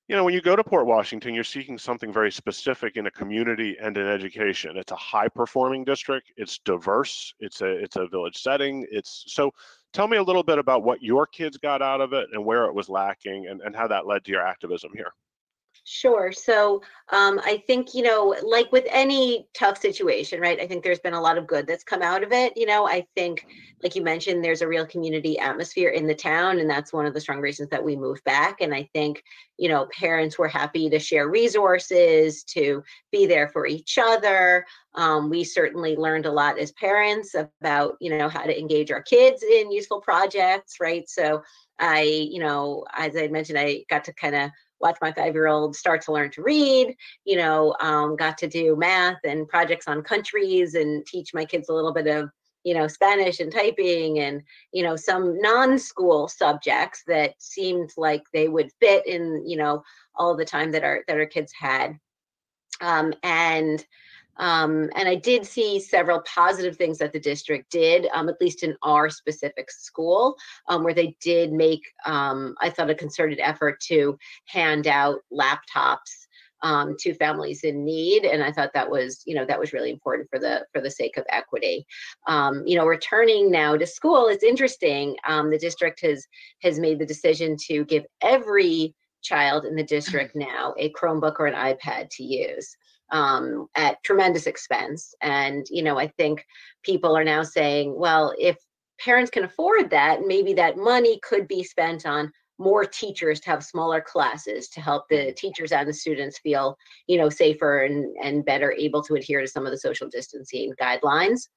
[0.06, 3.10] You know, when you go to Port Washington, you're seeking something very specific in a
[3.10, 4.76] community and in education.
[4.76, 6.30] It's a high performing district.
[6.36, 7.34] It's diverse.
[7.40, 8.86] It's a it's a village setting.
[8.90, 9.50] It's so
[9.94, 12.64] tell me a little bit about what your kids got out of it and where
[12.64, 15.12] it was lacking and, and how that led to your activism here.
[15.86, 16.32] Sure.
[16.32, 20.58] So um, I think, you know, like with any tough situation, right?
[20.58, 22.56] I think there's been a lot of good that's come out of it.
[22.56, 23.46] You know, I think,
[23.82, 26.58] like you mentioned, there's a real community atmosphere in the town.
[26.58, 28.62] And that's one of the strong reasons that we moved back.
[28.62, 29.22] And I think,
[29.58, 34.64] you know, parents were happy to share resources, to be there for each other.
[34.94, 39.02] Um, we certainly learned a lot as parents about, you know, how to engage our
[39.02, 41.06] kids in useful projects, right?
[41.10, 41.42] So
[41.78, 44.50] I, you know, as I mentioned, I got to kind of
[44.84, 46.94] watch my five year old start to learn to read,
[47.24, 51.68] you know, um, got to do math and projects on countries and teach my kids
[51.68, 52.30] a little bit of,
[52.64, 54.42] you know, Spanish and typing and,
[54.72, 59.82] you know, some non school subjects that seemed like they would fit in, you know,
[60.14, 61.98] all the time that our, that our kids had.
[62.80, 63.84] Um, and,
[64.38, 68.62] um, and I did see several positive things that the district did, um, at least
[68.62, 70.36] in our specific school,
[70.68, 76.26] um, where they did make, um, I thought, a concerted effort to hand out laptops
[76.62, 79.90] um, to families in need, and I thought that was, you know, that was really
[79.90, 81.86] important for the for the sake of equity.
[82.26, 85.16] Um, you know, returning now to school, it's interesting.
[85.28, 86.26] the district has
[86.62, 91.46] has made the decision to give every child in the district now a Chromebook or
[91.46, 92.76] an iPad to use
[93.10, 95.14] um, at tremendous expense.
[95.20, 96.44] And, you know, I think
[96.82, 98.56] people are now saying, well, if
[99.00, 103.64] parents can afford that, maybe that money could be spent on more teachers to have
[103.64, 108.44] smaller classes to help the teachers and the students feel you know safer and and
[108.44, 111.48] better able to adhere to some of the social distancing guidelines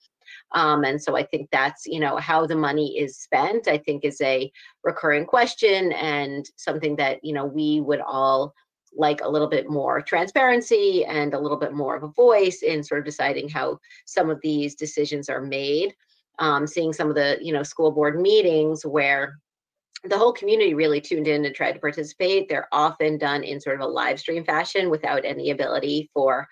[0.56, 4.04] um, and so i think that's you know how the money is spent i think
[4.04, 4.52] is a
[4.84, 8.54] recurring question and something that you know we would all
[8.98, 12.84] like a little bit more transparency and a little bit more of a voice in
[12.84, 15.94] sort of deciding how some of these decisions are made.
[16.40, 19.40] Um, seeing some of the, you know, school board meetings where
[20.04, 22.48] the whole community really tuned in and tried to participate.
[22.48, 26.48] They're often done in sort of a live stream fashion without any ability for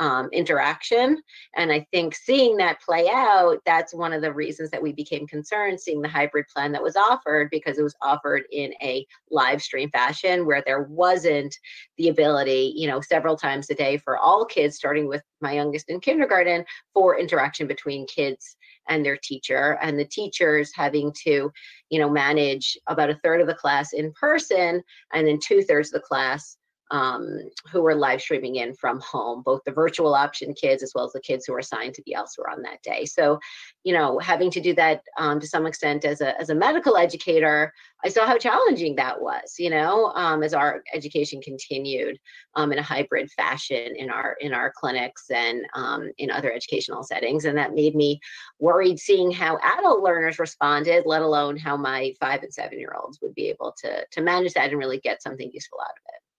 [0.00, 1.22] um, interaction.
[1.56, 5.26] And I think seeing that play out, that's one of the reasons that we became
[5.26, 9.62] concerned seeing the hybrid plan that was offered because it was offered in a live
[9.62, 11.54] stream fashion where there wasn't
[11.98, 15.90] the ability, you know, several times a day for all kids, starting with my youngest
[15.90, 18.56] in kindergarten, for interaction between kids
[18.88, 21.52] and their teacher and the teachers having to
[21.90, 24.82] you know manage about a third of the class in person
[25.12, 26.56] and then two thirds of the class
[26.90, 27.38] um,
[27.70, 31.12] who were live streaming in from home, both the virtual option kids as well as
[31.12, 33.04] the kids who were assigned to be elsewhere on that day.
[33.04, 33.38] So,
[33.84, 36.96] you know, having to do that um, to some extent as a as a medical
[36.96, 37.72] educator,
[38.04, 39.54] I saw how challenging that was.
[39.58, 42.18] You know, um, as our education continued
[42.56, 47.04] um, in a hybrid fashion in our in our clinics and um, in other educational
[47.04, 48.20] settings, and that made me
[48.58, 53.20] worried seeing how adult learners responded, let alone how my five and seven year olds
[53.22, 56.29] would be able to to manage that and really get something useful out of it.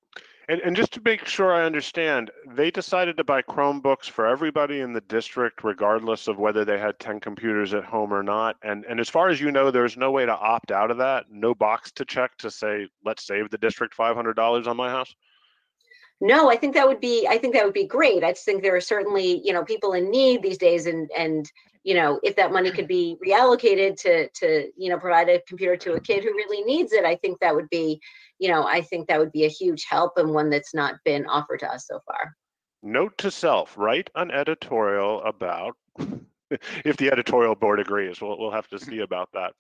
[0.50, 4.82] And, and just to make sure I understand, they decided to buy Chromebooks for everybody
[4.82, 8.58] in the district, regardless of whether they had 10 computers at home or not.
[8.64, 11.26] And, and as far as you know, there's no way to opt out of that,
[11.30, 15.14] no box to check to say, let's save the district $500 on my house?
[16.22, 18.24] No, I think that would be I think that would be great.
[18.24, 21.52] I just think there are certainly, you know, people in need these days and and
[21.84, 25.76] you know, if that money could be reallocated to to, you know, provide a computer
[25.78, 28.00] to a kid who really needs it, I think that would be,
[28.42, 31.28] you know, I think that would be a huge help and one that's not been
[31.28, 32.36] offered to us so far.
[32.82, 35.78] Note to self, write an editorial about,
[36.50, 39.54] if the editorial board agrees, we'll, we'll have to see about that.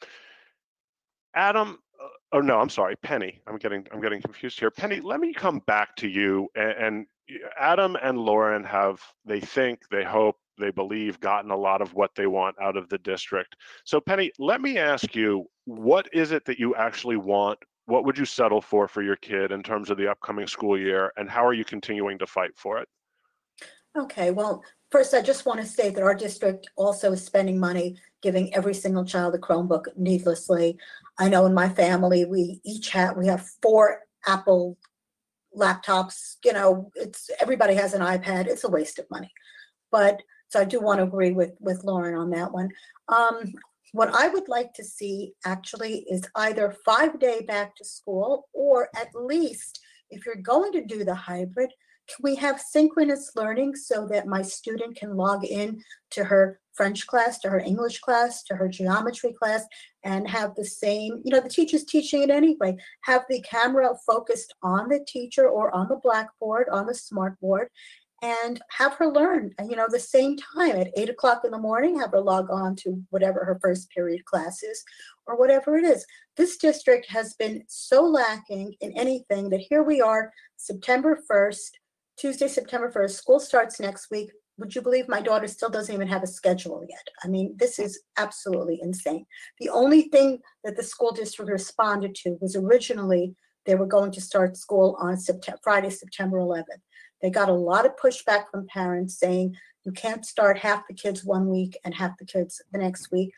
[1.35, 3.39] Adam, uh, oh no, I'm sorry, Penny.
[3.45, 4.71] I'm getting I'm getting confused here.
[4.71, 6.49] Penny, let me come back to you.
[6.55, 7.05] And, and
[7.59, 12.15] Adam and Lauren have they think, they hope, they believe gotten a lot of what
[12.15, 13.55] they want out of the district.
[13.85, 18.17] So Penny, let me ask you, what is it that you actually want what would
[18.17, 21.45] you settle for for your kid in terms of the upcoming school year and how
[21.45, 22.87] are you continuing to fight for it
[23.97, 27.97] Okay, well, first, I just want to say that our district also is spending money
[28.21, 30.77] giving every single child a Chromebook needlessly.
[31.19, 34.77] I know in my family, we each have, we have four Apple
[35.57, 38.47] laptops, you know, it's, everybody has an iPad.
[38.47, 39.31] It's a waste of money.
[39.91, 42.69] But, so I do want to agree with, with Lauren on that one.
[43.09, 43.53] Um,
[43.91, 49.09] what I would like to see actually is either five-day back to school, or at
[49.13, 51.71] least, if you're going to do the hybrid,
[52.07, 57.05] can we have synchronous learning so that my student can log in to her French
[57.05, 59.65] class, to her English class, to her geometry class,
[60.03, 64.53] and have the same, you know, the teacher's teaching it anyway, have the camera focused
[64.63, 67.67] on the teacher or on the blackboard, on the smart board,
[68.21, 71.57] and have her learn, uh, you know, the same time at eight o'clock in the
[71.57, 74.83] morning, have her log on to whatever her first period class is
[75.25, 76.05] or whatever it is.
[76.37, 81.71] This district has been so lacking in anything that here we are, September 1st,
[82.17, 84.29] Tuesday, September 1st, school starts next week.
[84.59, 87.07] Would you believe my daughter still doesn't even have a schedule yet?
[87.23, 89.25] I mean, this is absolutely insane.
[89.59, 94.21] The only thing that the school district responded to was originally they were going to
[94.21, 96.81] start school on September, Friday, September 11th.
[97.21, 101.23] They got a lot of pushback from parents saying you can't start half the kids
[101.23, 103.31] one week and half the kids the next week.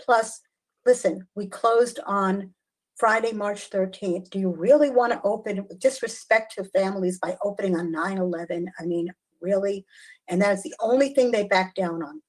[0.00, 0.40] Plus,
[0.86, 2.54] listen, we closed on
[2.96, 4.30] Friday, March 13th.
[4.30, 8.70] Do you really want to open disrespect to families by opening on 9 11?
[8.78, 9.08] I mean,
[9.40, 9.86] really?
[10.28, 12.22] And that's the only thing they backed down on.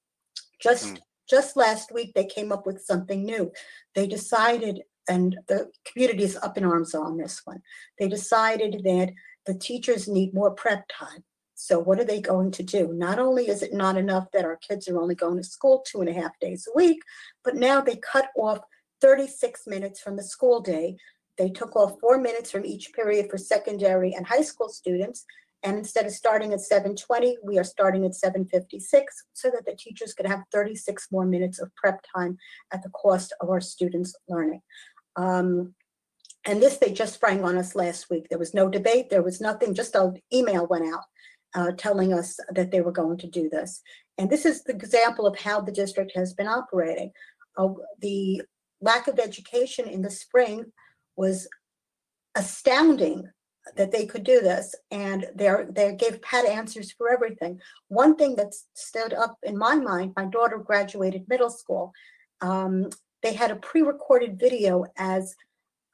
[0.61, 0.99] Just mm.
[1.29, 3.51] just last week they came up with something new.
[3.95, 7.61] They decided, and the community is up in arms on this one.
[7.99, 9.11] They decided that
[9.51, 11.25] the teachers need more prep time.
[11.55, 12.93] So what are they going to do?
[12.93, 15.99] Not only is it not enough that our kids are only going to school two
[15.99, 17.01] and a half days a week,
[17.43, 18.59] but now they cut off
[19.01, 20.95] 36 minutes from the school day.
[21.37, 25.25] They took off four minutes from each period for secondary and high school students.
[25.63, 30.13] And instead of starting at 7:20, we are starting at 7:56 so that the teachers
[30.13, 32.37] could have 36 more minutes of prep time
[32.71, 34.61] at the cost of our students' learning.
[35.17, 35.75] Um,
[36.45, 38.27] and this they just sprang on us last week.
[38.29, 41.03] There was no debate, there was nothing, just an email went out
[41.53, 43.81] uh, telling us that they were going to do this.
[44.17, 47.11] And this is the example of how the district has been operating.
[47.57, 47.69] Uh,
[47.99, 48.41] the
[48.81, 50.65] lack of education in the spring
[51.15, 51.47] was
[52.35, 53.29] astounding
[53.75, 58.35] that they could do this and they they gave pat answers for everything one thing
[58.35, 61.91] that stood up in my mind my daughter graduated middle school
[62.41, 62.89] um,
[63.21, 65.35] they had a pre-recorded video as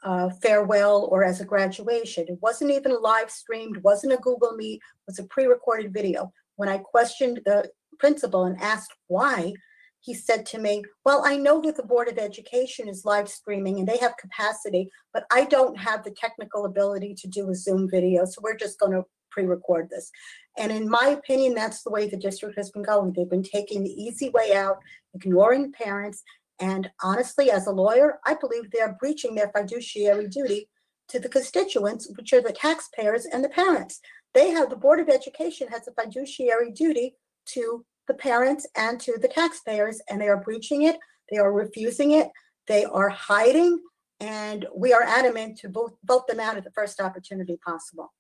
[0.04, 2.26] uh, farewell or as a graduation.
[2.28, 6.32] It wasn't even live streamed, wasn't a Google Meet, was a pre-recorded video.
[6.56, 7.70] When I questioned the
[8.00, 9.54] principal and asked why,
[10.00, 13.80] he said to me, well, I know that the Board of Education is live streaming
[13.80, 17.90] and they have capacity, but I don't have the technical ability to do a Zoom
[17.90, 20.10] video, so we're just going to pre-record this.
[20.58, 23.14] And in my opinion, that's the way the district has been going.
[23.14, 24.78] They've been taking the easy way out,
[25.14, 26.24] ignoring parents.
[26.60, 30.70] And honestly, as a lawyer, I believe they're breaching their fiduciary duty
[31.10, 34.00] to the constituents, which are the taxpayers and the parents.
[34.34, 37.16] They have, the Board of Education has a fiduciary duty
[37.54, 40.98] to the parents and to the taxpayers, and they are breaching it.
[41.32, 42.30] They are refusing it.
[42.68, 43.80] They are hiding,
[44.20, 48.14] and we are adamant to vote, vote them out at the first opportunity possible.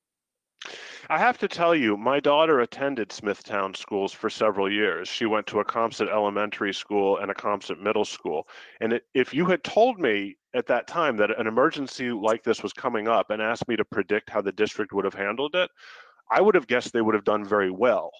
[1.09, 5.07] I have to tell you, my daughter attended Smithtown schools for several years.
[5.07, 8.47] She went to Accompsett elementary school and Accompsett middle school.
[8.82, 12.63] And it, if you had told me at that time that an emergency like this
[12.63, 15.70] was coming up and asked me to predict how the district would have handled it,
[16.30, 18.11] I would have guessed they would have done very well.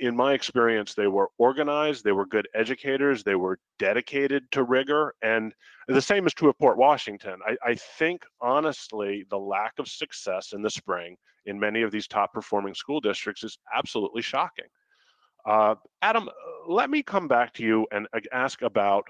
[0.00, 5.14] In my experience, they were organized, they were good educators, they were dedicated to rigor,
[5.22, 5.52] and
[5.88, 7.40] the same is true of Port Washington.
[7.44, 12.06] I, I think, honestly, the lack of success in the spring in many of these
[12.06, 14.66] top performing school districts is absolutely shocking.
[15.44, 16.28] Uh, Adam,
[16.68, 19.04] let me come back to you and ask about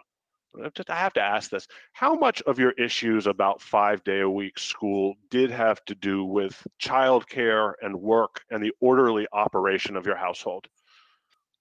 [0.74, 1.66] just I have to ask this.
[1.92, 6.24] How much of your issues about five day a week school did have to do
[6.24, 10.66] with childcare and work and the orderly operation of your household?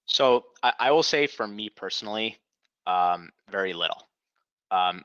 [0.06, 2.38] So I, I will say for me personally,
[2.88, 4.08] um, very little.
[4.72, 5.04] Um,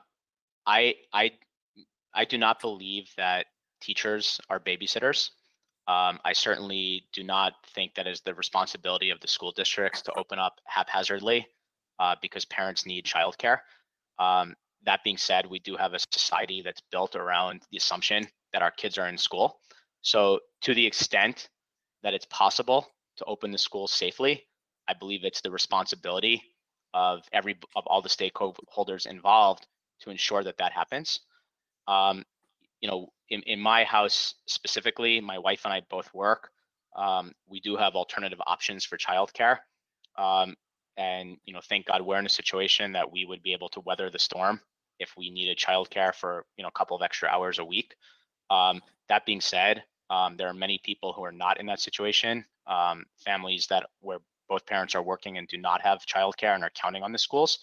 [0.65, 1.31] I I
[2.13, 3.47] I do not believe that
[3.81, 5.31] teachers are babysitters.
[5.87, 10.13] Um, I certainly do not think that is the responsibility of the school districts to
[10.13, 11.47] open up haphazardly
[11.99, 13.59] uh, because parents need childcare.
[14.21, 14.55] Um,
[14.85, 18.71] that being said, we do have a society that's built around the assumption that our
[18.71, 19.59] kids are in school.
[20.01, 21.49] So, to the extent
[22.03, 24.45] that it's possible to open the schools safely,
[24.87, 26.41] I believe it's the responsibility
[26.93, 29.65] of every of all the stakeholders involved
[30.01, 31.19] to ensure that that happens.
[31.87, 32.23] Um,
[32.79, 36.49] you know, in, in my house specifically, my wife and I both work.
[36.95, 39.59] Um, we do have alternative options for childcare.
[40.17, 40.55] Um,
[41.01, 43.79] and you know thank god we're in a situation that we would be able to
[43.81, 44.61] weather the storm
[44.99, 47.95] if we needed childcare for you know a couple of extra hours a week.
[48.49, 52.45] Um, that being said um, there are many people who are not in that situation
[52.67, 56.71] um, families that where both parents are working and do not have childcare and are
[56.81, 57.59] counting on the schools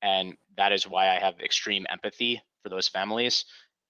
[0.00, 3.44] and that is why i have extreme empathy for those families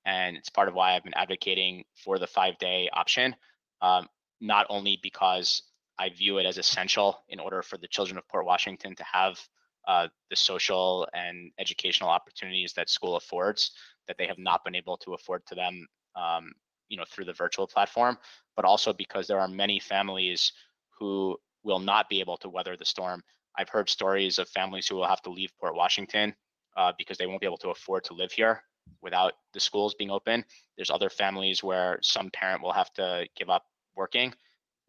[0.05, 3.35] and it's part of why i've been advocating for the five day option
[3.81, 4.07] um,
[4.41, 5.63] not only because
[6.03, 9.39] I view it as essential in order for the children of Port Washington to have
[9.87, 13.71] uh, the social and educational opportunities that school affords
[14.09, 15.87] that they have not been able to afford to them,
[16.17, 16.51] um,
[16.89, 18.19] you know, through the virtual platform,
[18.57, 20.53] but also because there are many families
[20.99, 23.23] who will not be able to weather the storm.
[23.57, 26.35] I've heard stories of families who will have to leave Port Washington
[26.77, 28.65] uh, because they won't be able to afford to live here
[29.03, 30.45] without the schools being open.
[30.77, 34.35] There's other families where some parent will have to give up working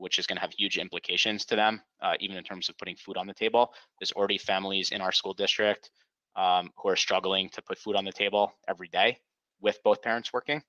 [0.04, 2.98] which is going to have huge implications to them, uh, even in terms of putting
[2.98, 3.74] food on the table.
[3.98, 5.92] There's already families in our school district
[6.36, 9.18] um, who are struggling to put food on the table every day
[9.62, 10.62] with both parents working.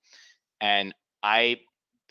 [0.60, 1.58] And I,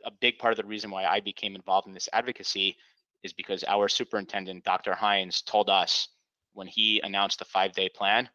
[0.04, 2.76] a big part of the reason why I became involved in this advocacy
[3.24, 4.92] is because our superintendent, Dr.
[4.92, 6.10] Hynes, told us
[6.52, 8.28] when he announced the five day plan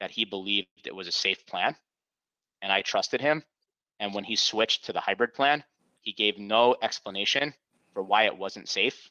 [0.00, 1.76] that he believed it was a safe plan.
[2.62, 3.44] And I trusted him.
[4.00, 5.62] And when he switched to the hybrid plan,
[6.00, 7.54] he gave no explanation
[7.94, 9.10] for why it wasn't safe.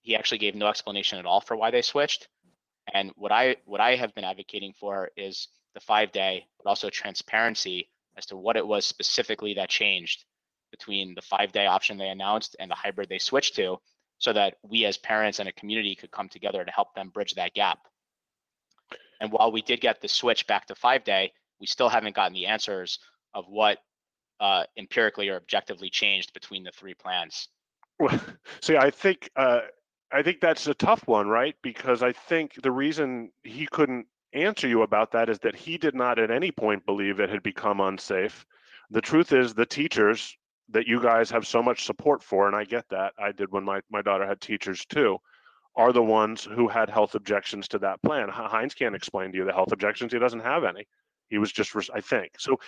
[0.00, 2.28] He actually gave no explanation at all for why they switched.
[2.94, 6.88] And what I what I have been advocating for is the five day, but also
[6.88, 10.24] transparency as to what it was specifically that changed
[10.70, 13.76] between the five day option they announced and the hybrid they switched to,
[14.18, 17.34] so that we as parents and a community could come together to help them bridge
[17.34, 17.78] that gap.
[19.20, 22.34] And while we did get the switch back to five day, we still haven't gotten
[22.34, 22.98] the answers
[23.34, 23.78] of what
[24.40, 27.48] uh, empirically or objectively changed between the three plans.
[27.98, 28.20] Well,
[28.60, 29.60] see, I think uh,
[30.12, 31.54] I think that's a tough one, right?
[31.62, 35.94] Because I think the reason he couldn't answer you about that is that he did
[35.94, 38.44] not at any point believe it had become unsafe.
[38.90, 40.36] The truth is, the teachers
[40.70, 43.12] that you guys have so much support for, and I get that.
[43.18, 45.18] I did when my, my daughter had teachers too,
[45.76, 48.28] are the ones who had health objections to that plan.
[48.28, 50.12] Hynes can't explain to you the health objections.
[50.12, 50.86] He doesn't have any.
[51.28, 52.32] He was just, I think.
[52.38, 52.58] So,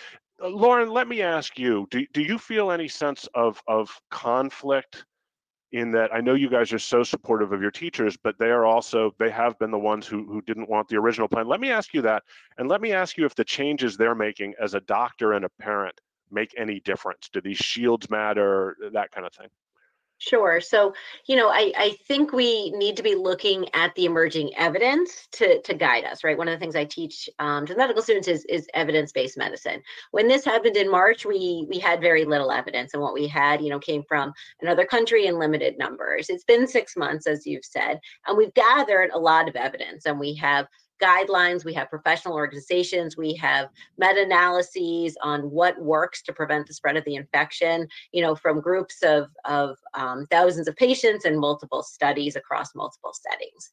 [0.43, 5.05] uh, Lauren, let me ask you: Do do you feel any sense of of conflict
[5.71, 8.65] in that I know you guys are so supportive of your teachers, but they are
[8.65, 11.47] also, they have been the ones who, who didn't want the original plan.
[11.47, 12.23] Let me ask you that.
[12.57, 15.49] And let me ask you if the changes they're making as a doctor and a
[15.59, 15.99] parent
[16.29, 17.29] make any difference.
[17.31, 18.75] Do these shields matter?
[18.93, 19.47] That kind of thing.
[20.23, 20.61] Sure.
[20.61, 20.93] So,
[21.25, 25.59] you know, I, I think we need to be looking at the emerging evidence to,
[25.63, 26.37] to guide us, right?
[26.37, 29.81] One of the things I teach um, to medical students is, is evidence-based medicine.
[30.11, 33.63] When this happened in March, we we had very little evidence, and what we had,
[33.63, 36.29] you know, came from another country in limited numbers.
[36.29, 40.19] It's been six months, as you've said, and we've gathered a lot of evidence, and
[40.19, 40.67] we have
[41.01, 46.97] guidelines, we have professional organizations, we have meta-analyses on what works to prevent the spread
[46.97, 51.83] of the infection, you know, from groups of, of um, thousands of patients and multiple
[51.83, 53.71] studies across multiple settings.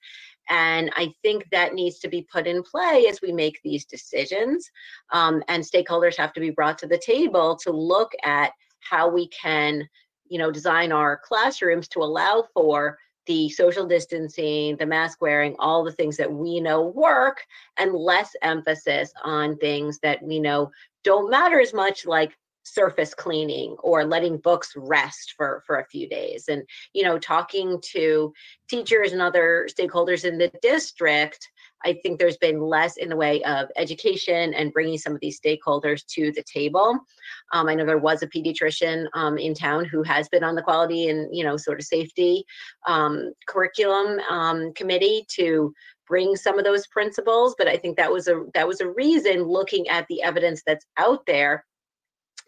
[0.48, 4.70] And I think that needs to be put in play as we make these decisions.
[5.12, 9.28] Um, and stakeholders have to be brought to the table to look at how we
[9.28, 9.86] can,
[10.28, 12.98] you know, design our classrooms to allow for
[13.28, 17.44] the social distancing, the mask wearing, all the things that we know work,
[17.76, 20.72] and less emphasis on things that we know
[21.04, 26.08] don't matter as much, like surface cleaning or letting books rest for for a few
[26.08, 26.48] days.
[26.48, 28.32] And you know talking to
[28.68, 31.48] teachers and other stakeholders in the district
[31.84, 35.40] I think there's been less in the way of education and bringing some of these
[35.40, 36.98] stakeholders to the table.
[37.52, 40.62] Um, I know there was a pediatrician um, in town who has been on the
[40.62, 42.44] quality and you know sort of safety
[42.86, 45.72] um, curriculum um, committee to
[46.06, 47.54] bring some of those principles.
[47.56, 50.86] But I think that was a that was a reason looking at the evidence that's
[50.96, 51.64] out there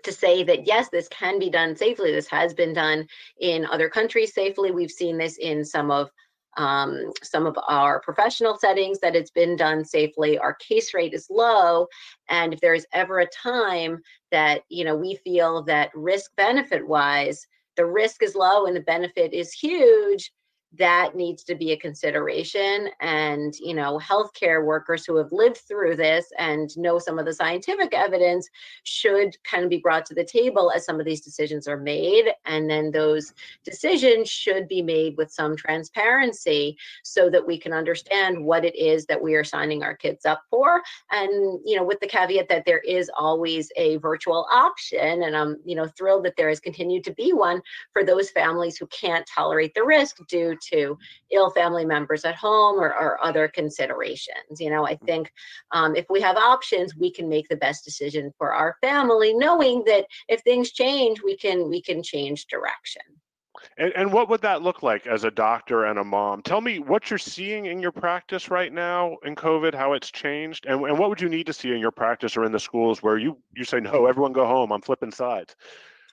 [0.05, 2.11] to say that yes, this can be done safely.
[2.11, 3.07] This has been done
[3.41, 4.71] in other countries safely.
[4.71, 6.11] We've seen this in some of
[6.57, 10.39] um, some of our professional settings that it's been done safely.
[10.39, 11.87] Our case rate is low.
[12.29, 16.87] And if there is ever a time that, you know, we feel that risk benefit
[16.87, 17.47] wise,
[17.77, 20.33] the risk is low and the benefit is huge,
[20.79, 22.89] that needs to be a consideration.
[23.01, 27.35] And you know healthcare workers who have lived through this and know some of the
[27.35, 28.49] scientific evidence
[28.85, 32.27] should kind of be brought to the table as some of these decisions are made.
[32.45, 33.33] And then those
[33.65, 39.07] decisions should be made with some transparency so that we can understand what it is
[39.07, 40.83] that we are signing our kids up for.
[41.11, 45.57] And you know with the caveat that there is always a virtual option and i'm
[45.65, 47.61] you know thrilled that there has continued to be one
[47.93, 50.99] for those families who can't tolerate the risk due to
[51.31, 54.61] ill family members at home or, or other considerations.
[54.61, 55.07] You know, I mm.
[55.07, 55.33] think
[55.73, 59.85] um, if we have options, we can make the best decision for our family, knowing
[59.85, 63.03] that if things change, we can we can change direction.
[63.77, 66.43] And, and what would that look like as a doctor and a mom?
[66.43, 70.67] Tell me what you're seeing in your practice right now in COVID, how it's changed,
[70.67, 73.03] and, and what would you need to see in your practice or in the schools
[73.03, 75.57] where you you say no, everyone go home, I'm flipping sides.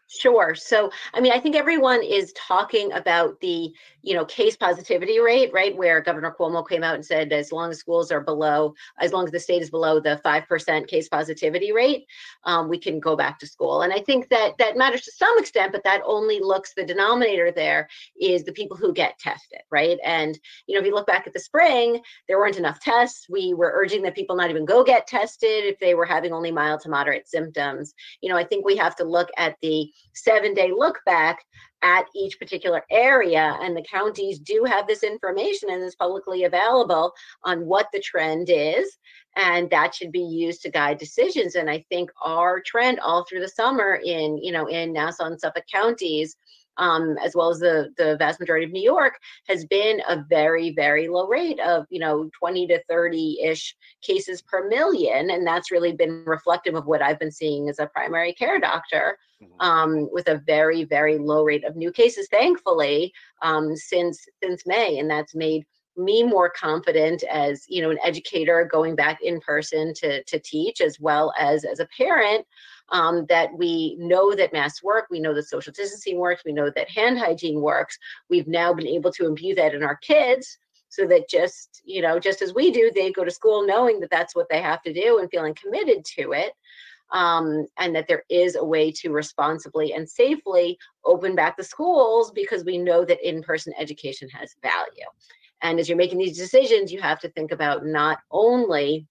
[0.10, 0.55] Sure.
[0.55, 5.51] So, I mean, I think everyone is talking about the, you know, case positivity rate,
[5.51, 5.76] right?
[5.76, 9.26] Where Governor Cuomo came out and said, as long as schools are below, as long
[9.26, 12.05] as the state is below the 5% case positivity rate,
[12.45, 13.82] um, we can go back to school.
[13.82, 17.51] And I think that that matters to some extent, but that only looks, the denominator
[17.51, 19.97] there is the people who get tested, right?
[20.05, 21.99] And, you know, if you look back at the spring,
[22.30, 23.28] there weren't enough tests.
[23.30, 26.51] We were urging that people not even go get tested if they were having only
[26.51, 27.93] mild to moderate symptoms.
[28.22, 31.39] You know, I think we have to look at the seven day look back
[31.83, 33.57] at each particular area.
[33.61, 38.49] And the counties do have this information and is publicly available on what the trend
[38.49, 38.97] is.
[39.35, 41.55] And that should be used to guide decisions.
[41.55, 45.39] And I think our trend all through the summer in, you know, in Nassau and
[45.39, 46.35] Suffolk counties
[46.77, 49.17] um, as well as the the vast majority of New York,
[49.47, 54.41] has been a very very low rate of you know 20 to 30 ish cases
[54.41, 58.33] per million, and that's really been reflective of what I've been seeing as a primary
[58.33, 59.17] care doctor.
[59.59, 64.99] Um, with a very very low rate of new cases, thankfully, um, since since May,
[64.99, 65.65] and that's made
[65.95, 70.81] me more confident as you know an educator going back in person to to teach
[70.81, 72.45] as well as as a parent
[72.89, 76.69] um, that we know that masks work, we know that social distancing works, we know
[76.69, 77.97] that hand hygiene works.
[78.29, 80.57] We've now been able to imbue that in our kids
[80.89, 84.09] so that just, you know, just as we do, they go to school knowing that
[84.09, 86.53] that's what they have to do and feeling committed to it.
[87.12, 92.32] Um, and that there is a way to responsibly and safely open back the schools
[92.32, 95.08] because we know that in person education has value.
[95.62, 99.08] And as you're making these decisions, you have to think about not only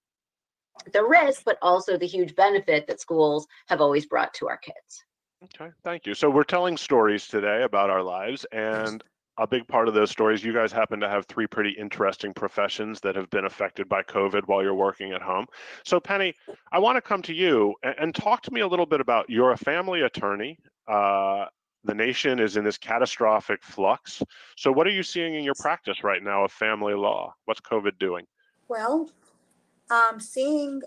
[0.93, 5.03] the risk, but also the huge benefit that schools have always brought to our kids.
[5.43, 6.13] Okay, thank you.
[6.13, 9.03] So we're telling stories today about our lives, and
[9.37, 12.99] a big part of those stories, you guys happen to have three pretty interesting professions
[13.01, 15.45] that have been affected by COVID while you're working at home.
[15.85, 16.33] So, Penny,
[16.71, 19.29] I want to come to you and, and talk to me a little bit about
[19.29, 20.57] you're a family attorney.
[20.87, 21.45] Uh,
[21.83, 24.23] the nation is in this catastrophic flux.
[24.57, 27.33] So, what are you seeing in your practice right now of family law?
[27.45, 28.25] What's COVID doing?
[28.67, 29.09] Well,
[29.89, 30.81] I'm seeing,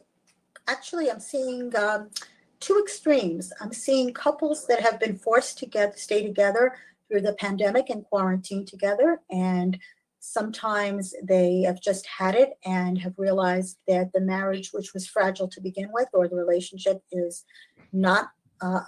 [0.67, 2.11] actually, I'm seeing um,
[2.59, 3.53] two extremes.
[3.61, 6.75] I'm seeing couples that have been forced to get stay together
[7.11, 9.79] through the pandemic and quarantine together, and
[10.21, 15.49] sometimes they have just had it and have realized that the marriage, which was fragile
[15.49, 17.45] to begin with, or the relationship is
[17.93, 18.31] not
[18.61, 18.81] uh,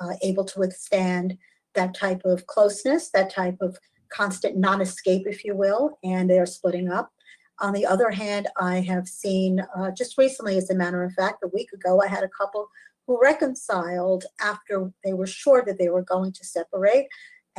[0.00, 1.38] uh, able to withstand
[1.74, 3.78] that type of closeness, that type of
[4.12, 7.12] constant non escape, if you will, and they are splitting up.
[7.60, 11.44] On the other hand, I have seen uh, just recently, as a matter of fact,
[11.44, 12.68] a week ago, I had a couple
[13.06, 17.06] who reconciled after they were sure that they were going to separate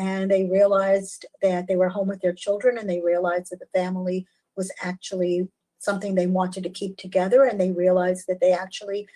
[0.02, 3.80] and they realized that they were home with their children and they realized that the
[3.80, 4.26] family
[4.58, 5.48] was actually
[5.78, 9.08] something they wanted to keep together and they realized that they actually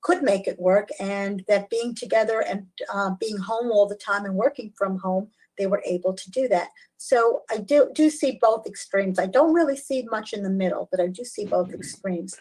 [0.00, 4.24] could make it work and that being together and uh, being home all the time
[4.24, 5.28] and working from home
[5.58, 6.68] they were able to do that.
[6.96, 9.18] So i do do see both extremes.
[9.18, 12.38] I don't really see much in the middle but i do see both extremes.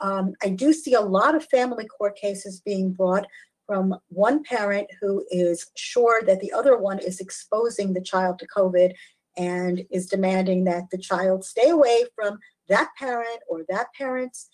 [0.00, 3.26] Um, i do see a lot of family court cases being brought
[3.66, 8.46] from one parent who is sure that the other one is exposing the child to
[8.46, 8.92] covid
[9.36, 12.38] and is demanding that the child stay away from
[12.68, 14.48] that parent or that parent's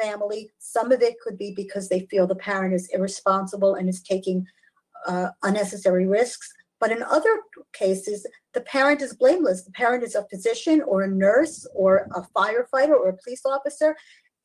[0.00, 0.50] family.
[0.58, 4.46] Some of it could be because they feel the parent is irresponsible and is taking
[5.06, 6.52] uh, unnecessary risks.
[6.78, 7.40] But in other
[7.72, 9.64] cases, the parent is blameless.
[9.64, 13.96] The parent is a physician or a nurse or a firefighter or a police officer,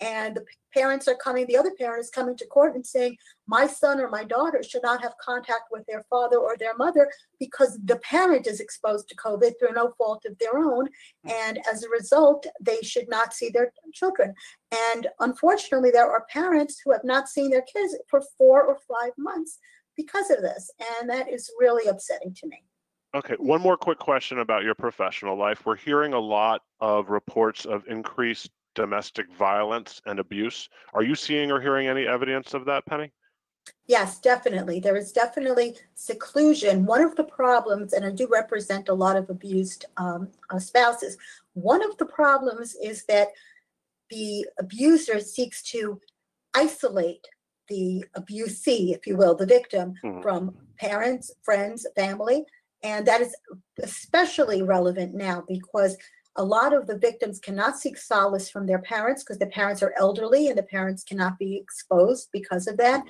[0.02, 3.16] and the parents are coming, the other parent is coming to court and saying,
[3.48, 7.10] my son or my daughter should not have contact with their father or their mother
[7.40, 10.90] because the parent is exposed to COVID through no fault of their own.
[11.26, 14.34] And as a result, they should not see their children.
[14.92, 19.12] And unfortunately, there are parents who have not seen their kids for four or five
[19.18, 19.60] months
[19.96, 20.72] because of this.
[21.00, 22.64] And that is really upsetting to me.
[23.14, 25.66] Okay, one more quick question about your professional life.
[25.66, 30.70] We're hearing a lot of reports of increased domestic violence and abuse.
[30.94, 33.12] Are you seeing or hearing any evidence of that, Penny?
[33.88, 34.80] Yes, definitely.
[34.80, 36.86] There is definitely seclusion.
[36.86, 41.18] One of the problems, and I do represent a lot of abused um, uh, spouses,
[41.54, 43.30] one of the problems is that
[44.10, 46.00] the abuser seeks to
[46.54, 47.28] isolate
[47.68, 50.22] the abusee, if you will, the victim, mm-hmm.
[50.22, 52.44] from parents, friends, family.
[52.84, 53.36] And that is
[53.82, 55.98] especially relevant now because
[56.38, 59.94] a lot of the victims cannot seek solace from their parents because the parents are
[59.98, 63.04] elderly and the parents cannot be exposed because of that.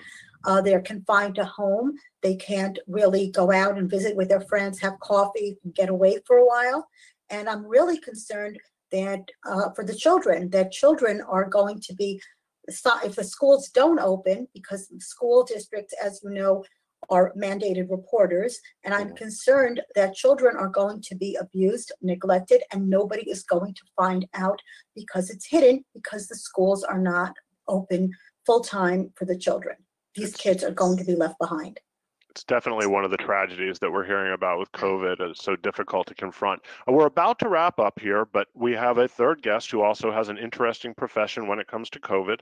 [0.43, 1.93] Uh, they're confined to home.
[2.24, 6.38] They can't really go out and visit with their friends, have coffee, get away for
[6.38, 6.88] a while.
[7.30, 8.57] And I'm really concerned
[8.91, 12.22] that uh, for the children, that children are going to be,
[12.67, 16.63] if the schools don't open, because school districts, as you know,
[17.09, 18.59] are mandated reporters.
[18.83, 23.73] And I'm concerned that children are going to be abused, neglected, and nobody is going
[23.73, 24.61] to find out
[24.95, 27.33] because it's hidden because the schools are not
[27.67, 28.11] open
[28.45, 29.77] full time for the children.
[30.15, 31.79] These kids are going to be left behind.
[32.31, 34.79] It's definitely one of the tragedies that we're hearing about with mm.
[34.79, 35.19] COVID.
[35.19, 36.61] It's so difficult to confront.
[36.87, 40.11] Uh, we're about to wrap up here, but we have a third guest who also
[40.11, 42.39] has an interesting profession when it comes to COVID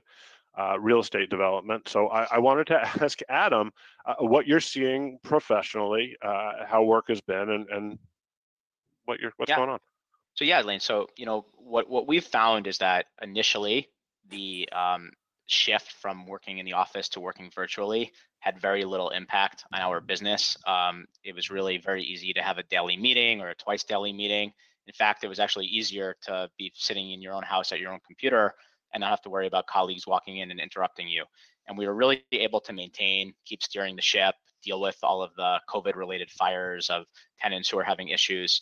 [0.58, 1.88] uh, real estate development.
[1.88, 3.72] So I, I wanted to ask Adam
[4.06, 7.98] uh, what you're seeing professionally, uh, how work has been, and, and
[9.04, 9.56] what you're what's yeah.
[9.56, 9.78] going on.
[10.34, 10.80] So yeah, Lane.
[10.80, 13.88] So you know what what we've found is that initially
[14.28, 15.10] the um,
[15.46, 20.00] shift from working in the office to working virtually had very little impact on our
[20.00, 20.56] business.
[20.66, 24.12] Um, it was really very easy to have a daily meeting or a twice daily
[24.12, 24.52] meeting.
[24.86, 27.92] In fact, it was actually easier to be sitting in your own house at your
[27.92, 28.54] own computer
[28.92, 31.24] and not have to worry about colleagues walking in and interrupting you.
[31.68, 35.34] And we were really able to maintain, keep steering the ship, deal with all of
[35.36, 37.04] the COVID related fires of
[37.40, 38.60] tenants who are having issues.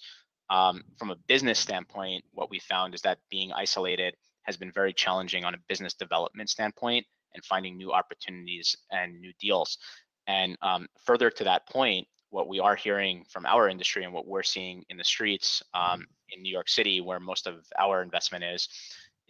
[0.51, 4.93] Um, from a business standpoint, what we found is that being isolated has been very
[4.93, 9.79] challenging on a business development standpoint and finding new opportunities and new deals.
[10.27, 14.27] And um, further to that point, what we are hearing from our industry and what
[14.27, 18.45] we're seeing in the streets um, in New York City, where most of our investment
[18.45, 18.69] is,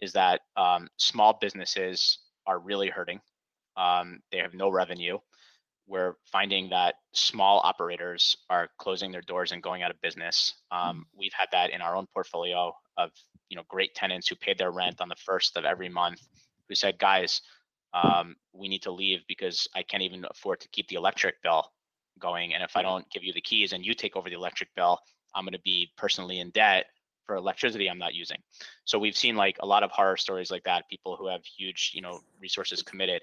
[0.01, 3.19] is that um, small businesses are really hurting.
[3.77, 5.19] Um, they have no revenue.
[5.87, 10.53] We're finding that small operators are closing their doors and going out of business.
[10.71, 13.11] Um, we've had that in our own portfolio of
[13.49, 16.21] you know great tenants who paid their rent on the first of every month,
[16.67, 17.41] who said, "Guys,
[17.93, 21.71] um, we need to leave because I can't even afford to keep the electric bill
[22.19, 22.53] going.
[22.53, 24.99] And if I don't give you the keys and you take over the electric bill,
[25.33, 26.85] I'm going to be personally in debt
[27.29, 28.39] for electricity I'm not using.
[28.85, 31.91] So we've seen like a lot of horror stories like that, people who have huge,
[31.93, 33.21] you know, resources committed.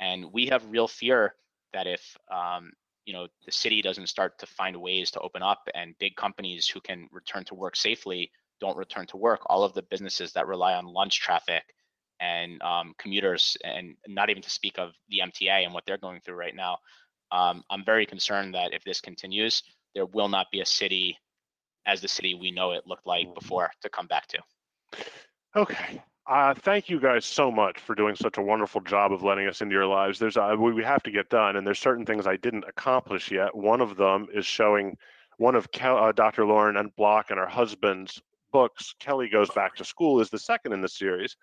[0.00, 1.36] And we have real fear
[1.72, 2.72] that if um,
[3.04, 6.66] you know the city doesn't start to find ways to open up and big companies
[6.66, 8.30] who can return to work safely
[8.60, 11.62] don't return to work all of the businesses that rely on lunch traffic
[12.20, 16.20] and um, commuters and not even to speak of the mta and what they're going
[16.20, 16.78] through right now
[17.30, 19.62] um, i'm very concerned that if this continues
[19.94, 21.18] there will not be a city
[21.86, 24.38] as the city we know it looked like before to come back to
[25.56, 26.02] Okay.
[26.26, 29.60] Uh, thank you guys so much for doing such a wonderful job of letting us
[29.60, 30.18] into your lives.
[30.18, 33.30] There's uh, we, we have to get done, and there's certain things I didn't accomplish
[33.30, 33.54] yet.
[33.54, 34.96] One of them is showing
[35.36, 36.46] one of Kel, uh, Dr.
[36.46, 38.20] Lauren and Block and her husband's
[38.52, 38.94] books.
[39.00, 41.36] Kelly goes back to school is the second in the series.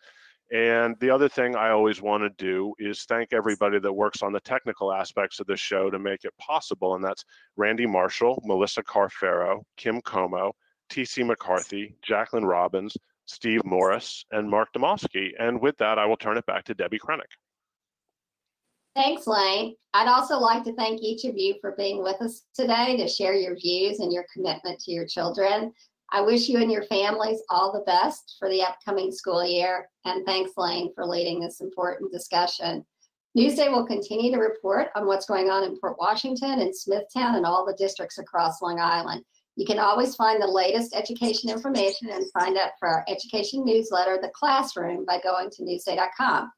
[0.51, 4.33] And the other thing I always want to do is thank everybody that works on
[4.33, 6.95] the technical aspects of the show to make it possible.
[6.95, 7.23] And that's
[7.55, 10.51] Randy Marshall, Melissa Carfero, Kim Como,
[10.91, 12.97] TC McCarthy, Jacqueline Robbins,
[13.27, 15.29] Steve Morris, and Mark Demosky.
[15.39, 17.21] And with that, I will turn it back to Debby Krenek.
[18.93, 19.75] Thanks, Lane.
[19.93, 23.35] I'd also like to thank each of you for being with us today to share
[23.35, 25.71] your views and your commitment to your children.
[26.11, 29.89] I wish you and your families all the best for the upcoming school year.
[30.05, 32.85] And thanks, Lane, for leading this important discussion.
[33.37, 37.45] Newsday will continue to report on what's going on in Port Washington and Smithtown and
[37.45, 39.23] all the districts across Long Island.
[39.55, 44.19] You can always find the latest education information and sign up for our education newsletter,
[44.21, 46.51] The Classroom, by going to newsday.com.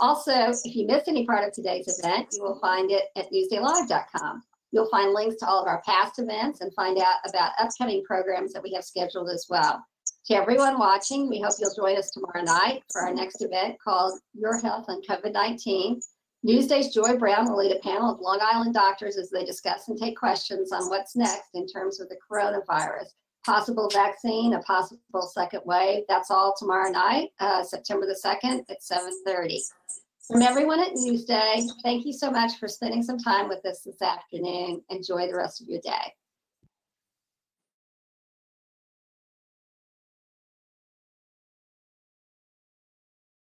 [0.00, 4.42] Also, if you missed any part of today's event, you will find it at newsdaylive.com.
[4.72, 8.52] You'll find links to all of our past events and find out about upcoming programs
[8.52, 9.82] that we have scheduled as well.
[10.26, 14.18] To everyone watching, we hope you'll join us tomorrow night for our next event called
[14.34, 16.00] Your Health and COVID 19.
[16.42, 19.98] Newsday's Joy Brown will lead a panel of Long Island doctors as they discuss and
[19.98, 23.06] take questions on what's next in terms of the coronavirus,
[23.44, 26.04] possible vaccine, a possible second wave.
[26.08, 29.60] That's all tomorrow night, uh, September the 2nd at 7:30.
[30.30, 34.02] From everyone at Newsday, thank you so much for spending some time with us this
[34.02, 34.82] afternoon.
[34.90, 36.12] Enjoy the rest of your day.